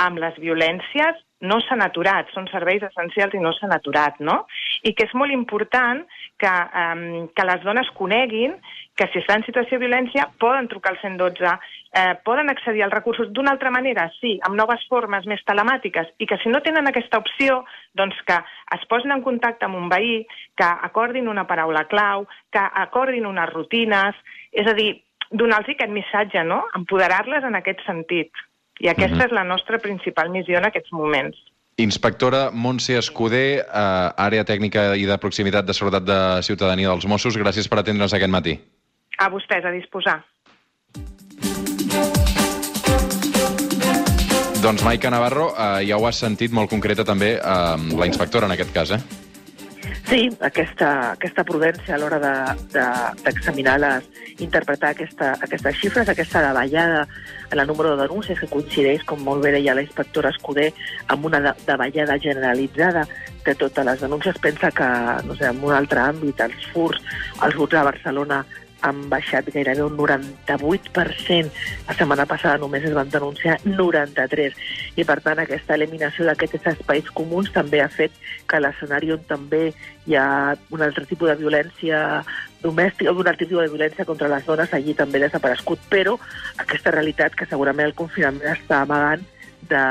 amb 0.00 0.18
les 0.18 0.36
violències 0.40 1.18
no 1.40 1.58
s'han 1.60 1.80
aturat, 1.80 2.28
són 2.32 2.46
serveis 2.48 2.82
essencials 2.84 3.34
i 3.34 3.40
no 3.40 3.52
s'han 3.52 3.72
aturat, 3.72 4.18
no? 4.20 4.46
I 4.84 4.92
que 4.92 5.06
és 5.06 5.12
molt 5.14 5.32
important 5.32 6.02
que, 6.40 6.52
um, 6.82 7.28
que 7.32 7.44
les 7.48 7.62
dones 7.64 7.88
coneguin 7.96 8.56
que 8.96 9.06
si 9.12 9.20
estan 9.20 9.40
en 9.40 9.46
situació 9.46 9.78
de 9.78 9.86
violència 9.86 10.26
poden 10.40 10.68
trucar 10.68 10.92
al 10.92 11.00
112, 11.00 11.52
eh, 11.96 12.14
poden 12.24 12.50
accedir 12.52 12.82
als 12.84 12.92
recursos 12.92 13.30
d'una 13.32 13.52
altra 13.52 13.70
manera, 13.72 14.10
sí, 14.20 14.38
amb 14.44 14.56
noves 14.56 14.84
formes 14.88 15.24
més 15.24 15.40
telemàtiques, 15.48 16.12
i 16.18 16.28
que 16.28 16.36
si 16.42 16.52
no 16.52 16.60
tenen 16.60 16.88
aquesta 16.88 17.20
opció, 17.20 17.62
doncs 17.96 18.20
que 18.28 18.36
es 18.76 18.84
posin 18.88 19.16
en 19.16 19.24
contacte 19.24 19.64
amb 19.64 19.80
un 19.80 19.88
veí, 19.88 20.26
que 20.56 20.68
acordin 20.88 21.28
una 21.28 21.46
paraula 21.48 21.86
clau, 21.88 22.26
que 22.52 22.60
acordin 22.84 23.28
unes 23.28 23.48
rutines, 23.54 24.20
és 24.52 24.68
a 24.68 24.76
dir, 24.76 24.92
donar-los 25.30 25.68
aquest 25.70 25.92
missatge, 25.94 26.42
no? 26.44 26.64
empoderar-les 26.76 27.44
en 27.46 27.58
aquest 27.58 27.82
sentit. 27.86 28.30
I 28.80 28.88
aquesta 28.88 29.14
mhm. 29.14 29.22
-huh. 29.22 29.26
és 29.26 29.32
la 29.32 29.44
nostra 29.44 29.78
principal 29.78 30.30
missió 30.30 30.58
en 30.58 30.66
aquests 30.66 30.92
moments. 30.92 31.36
Inspectora 31.76 32.50
Montse 32.52 32.98
Escudé, 32.98 33.58
eh, 33.58 33.64
àrea 34.16 34.44
tècnica 34.44 34.96
i 34.96 35.06
de 35.06 35.18
proximitat 35.18 35.64
de 35.64 35.72
seguretat 35.72 36.04
de 36.04 36.42
ciutadania 36.42 36.88
dels 36.88 37.06
Mossos, 37.06 37.38
gràcies 37.38 37.68
per 37.68 37.78
atendre'ns 37.78 38.12
aquest 38.12 38.30
matí. 38.30 38.58
A 39.18 39.30
vostès, 39.30 39.64
a 39.64 39.70
disposar. 39.70 40.24
Doncs 44.62 44.82
Maica 44.84 45.10
Navarro, 45.10 45.54
eh, 45.56 45.86
ja 45.86 45.96
ho 45.96 46.06
has 46.06 46.18
sentit 46.18 46.52
molt 46.52 46.68
concreta 46.68 47.04
també 47.04 47.36
eh, 47.36 47.96
la 47.96 48.06
inspectora 48.06 48.46
en 48.46 48.52
aquest 48.52 48.72
cas, 48.74 48.90
eh? 48.90 49.29
Sí, 50.10 50.24
aquesta, 50.42 51.12
aquesta 51.12 51.44
prudència 51.46 51.94
a 51.94 51.98
l'hora 52.02 52.18
d'examinar 52.18 53.76
de, 53.78 53.86
de, 53.86 54.00
les, 54.00 54.38
interpretar 54.42 54.88
aquesta, 54.90 55.28
aquestes 55.38 55.76
xifres, 55.78 56.08
aquesta 56.10 56.42
davallada 56.42 57.04
en 57.52 57.60
el 57.62 57.68
número 57.68 57.92
de 57.94 58.02
denúncies 58.02 58.40
que 58.40 58.48
coincideix, 58.50 59.04
com 59.06 59.22
molt 59.22 59.44
bé 59.46 59.52
deia 59.54 59.76
la 59.78 59.84
inspectora 59.86 60.32
Escudé, 60.34 60.72
amb 61.14 61.28
una 61.30 61.54
davallada 61.62 62.18
generalitzada 62.18 63.04
de 63.46 63.54
totes 63.54 63.86
les 63.86 64.02
denúncies. 64.02 64.42
Pensa 64.42 64.72
que, 64.74 64.88
no 65.28 65.38
sé, 65.38 65.46
en 65.46 65.62
un 65.62 65.76
altre 65.78 66.02
àmbit, 66.02 66.42
els 66.42 66.66
furs, 66.74 66.98
els 67.46 67.54
vots 67.62 67.78
a 67.78 67.86
Barcelona 67.86 68.42
han 68.86 69.02
baixat 69.10 69.48
gairebé 69.52 69.82
un 69.84 69.96
98%. 69.96 71.50
La 71.88 71.96
setmana 71.96 72.26
passada 72.26 72.60
només 72.62 72.84
es 72.86 72.94
van 72.96 73.10
denunciar 73.12 73.58
93. 73.64 74.56
I, 74.96 75.04
per 75.08 75.18
tant, 75.24 75.42
aquesta 75.42 75.76
eliminació 75.78 76.26
d'aquests 76.28 76.70
espais 76.74 77.10
comuns 77.16 77.52
també 77.54 77.82
ha 77.82 77.90
fet 77.92 78.16
que 78.48 78.60
l'escenari 78.60 79.12
on 79.16 79.26
també 79.28 79.70
hi 80.06 80.16
ha 80.16 80.56
un 80.70 80.86
altre 80.86 81.06
tipus 81.06 81.30
de 81.30 81.38
violència 81.42 82.22
domèstica 82.62 83.12
o 83.12 83.16
d'un 83.16 83.28
altre 83.28 83.46
tipus 83.46 83.64
de 83.64 83.72
violència 83.72 84.08
contra 84.08 84.28
les 84.32 84.44
dones 84.46 84.72
allí 84.74 84.94
també 84.94 85.20
ha 85.20 85.28
desaparegut. 85.28 85.84
Però 85.92 86.16
aquesta 86.62 86.94
realitat 86.96 87.36
que 87.36 87.48
segurament 87.48 87.90
el 87.90 87.98
confinament 87.98 88.56
està 88.56 88.82
amagant 88.84 89.24
de, 89.70 89.84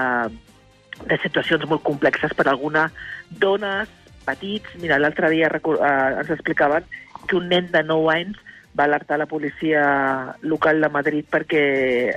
de 1.05 1.21
situacions 1.23 1.65
molt 1.69 1.85
complexes 1.85 2.35
per 2.35 2.47
a 2.47 2.53
algunes 2.53 2.93
dones, 3.29 3.89
petits. 4.29 4.75
Mira, 4.81 4.99
l'altre 4.99 5.29
dia 5.33 5.49
eh, 5.49 6.19
ens 6.19 6.29
explicaven 6.35 6.85
que 7.27 7.37
un 7.37 7.49
nen 7.49 7.69
de 7.73 7.83
9 7.83 8.13
anys 8.13 8.37
va 8.77 8.85
alertar 8.85 9.17
la 9.17 9.25
policia 9.25 10.35
local 10.41 10.81
de 10.81 10.89
Madrid 10.93 11.25
perquè 11.29 11.63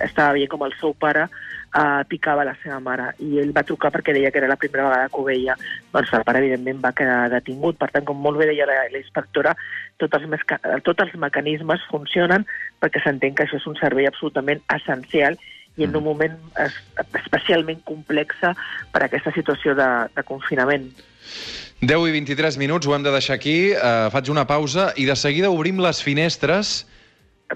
estava 0.05 0.37
veient 0.37 0.51
com 0.53 0.65
el 0.67 0.75
seu 0.81 0.93
pare 0.95 1.29
uh, 1.75 2.05
picava 2.09 2.45
la 2.45 2.55
seva 2.63 2.79
mare 2.81 3.13
i 3.25 3.39
ell 3.43 3.53
va 3.57 3.65
trucar 3.67 3.91
perquè 3.95 4.15
deia 4.15 4.31
que 4.31 4.41
era 4.43 4.51
la 4.51 4.59
primera 4.61 4.89
vegada 4.89 5.09
que 5.09 5.21
ho 5.21 5.25
veia. 5.27 5.57
Doncs 5.95 6.13
el 6.19 6.27
pare, 6.29 6.43
evidentment, 6.45 6.83
va 6.85 6.93
quedar 6.97 7.31
detingut. 7.33 7.79
Per 7.81 7.89
tant, 7.95 8.07
com 8.09 8.21
molt 8.21 8.41
bé 8.41 8.51
deia 8.53 8.69
la, 8.69 8.83
la 8.93 9.01
inspectora, 9.01 9.55
tots 10.01 10.21
els, 10.21 10.47
tots 10.85 11.07
els 11.07 11.17
mecanismes 11.25 11.89
funcionen 11.91 12.47
perquè 12.83 13.03
s'entén 13.03 13.35
que 13.35 13.47
això 13.47 13.59
és 13.61 13.69
un 13.71 13.79
servei 13.81 14.09
absolutament 14.11 14.63
essencial 14.75 15.39
i 15.77 15.87
en 15.87 15.95
un 15.97 16.03
mm. 16.03 16.05
moment 16.05 16.35
es, 16.61 16.75
especialment 17.23 17.81
complexa 17.89 18.53
per 18.93 19.03
a 19.03 19.07
aquesta 19.09 19.33
situació 19.33 19.77
de, 19.79 19.89
de 20.13 20.25
confinament. 20.29 20.91
10 21.83 22.07
i 22.07 22.13
23 22.15 22.57
minuts, 22.63 22.87
ho 22.87 22.95
hem 22.95 23.03
de 23.03 23.11
deixar 23.11 23.35
aquí. 23.35 23.73
Uh, 23.75 24.07
faig 24.15 24.29
una 24.31 24.45
pausa 24.47 24.93
i 24.95 25.03
de 25.09 25.17
seguida 25.19 25.51
obrim 25.51 25.81
les 25.83 25.99
finestres. 26.07 26.85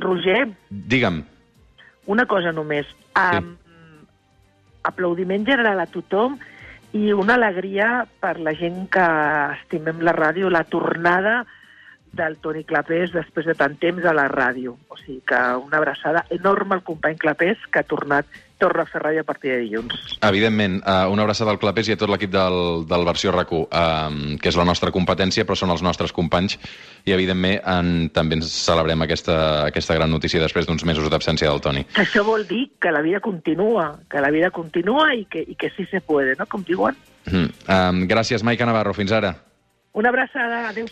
Roger? 0.02 0.48
Digue'm. 0.66 1.20
Una 2.10 2.24
cosa 2.26 2.50
només. 2.50 2.90
Sí. 2.90 3.38
Um, 3.38 3.52
aplaudiment 4.86 5.46
general 5.46 5.78
a 5.78 5.86
tothom 5.86 6.40
i 6.94 7.12
una 7.14 7.36
alegria 7.38 8.02
per 8.22 8.34
la 8.42 8.54
gent 8.58 8.88
que 8.90 9.06
estimem 9.60 10.02
la 10.02 10.14
ràdio, 10.16 10.50
la 10.50 10.64
tornada 10.66 11.44
del 12.16 12.38
Toni 12.42 12.64
Clapés 12.66 13.14
després 13.14 13.46
de 13.46 13.54
tant 13.54 13.78
temps 13.78 14.02
a 14.02 14.14
la 14.16 14.26
ràdio. 14.32 14.74
O 14.90 14.98
sigui 14.98 15.20
que 15.22 15.38
una 15.62 15.78
abraçada 15.78 16.24
enorme 16.34 16.74
al 16.74 16.82
company 16.82 17.14
Clapés 17.22 17.62
que 17.70 17.78
ha 17.78 17.86
tornat 17.86 18.26
torna 18.58 18.84
a 18.84 19.20
a 19.20 19.24
partir 19.24 19.50
de 19.50 19.58
dilluns. 19.58 19.94
Evidentment, 20.22 20.82
uh, 20.82 21.10
una 21.12 21.22
abraçada 21.22 21.50
al 21.50 21.58
Clapés 21.58 21.88
i 21.88 21.92
a 21.92 21.96
tot 21.96 22.10
l'equip 22.10 22.30
del, 22.32 22.86
del 22.88 23.04
Versió 23.04 23.32
RAC1, 23.32 23.62
uh, 23.66 24.38
que 24.40 24.48
és 24.48 24.56
la 24.56 24.64
nostra 24.64 24.90
competència, 24.90 25.44
però 25.44 25.56
són 25.56 25.70
els 25.74 25.82
nostres 25.82 26.12
companys, 26.12 26.58
i 27.04 27.12
evidentment 27.12 27.60
en, 27.62 28.08
també 28.14 28.38
ens 28.40 28.50
celebrem 28.50 29.02
aquesta, 29.02 29.66
aquesta 29.66 29.94
gran 29.94 30.10
notícia 30.10 30.40
després 30.40 30.66
d'uns 30.66 30.84
mesos 30.84 31.10
d'absència 31.12 31.50
del 31.50 31.60
Toni. 31.60 31.84
Això 32.00 32.24
vol 32.24 32.46
dir 32.48 32.66
que 32.80 32.92
la 32.92 33.02
vida 33.04 33.20
continua, 33.20 33.92
que 34.10 34.20
la 34.24 34.30
vida 34.30 34.50
continua 34.50 35.12
i 35.14 35.26
que, 35.30 35.44
i 35.44 35.54
que 35.54 35.70
sí 35.76 35.86
se 35.90 36.00
puede, 36.00 36.34
no?, 36.38 36.46
com 36.46 36.64
diuen. 36.64 36.96
Mm. 37.26 37.50
Um, 37.66 38.06
gràcies, 38.08 38.42
Maica 38.46 38.66
Navarro. 38.66 38.94
Fins 38.96 39.12
ara. 39.12 39.34
Una 39.96 40.10
abraçada. 40.10 40.68
Adéu. 40.68 40.86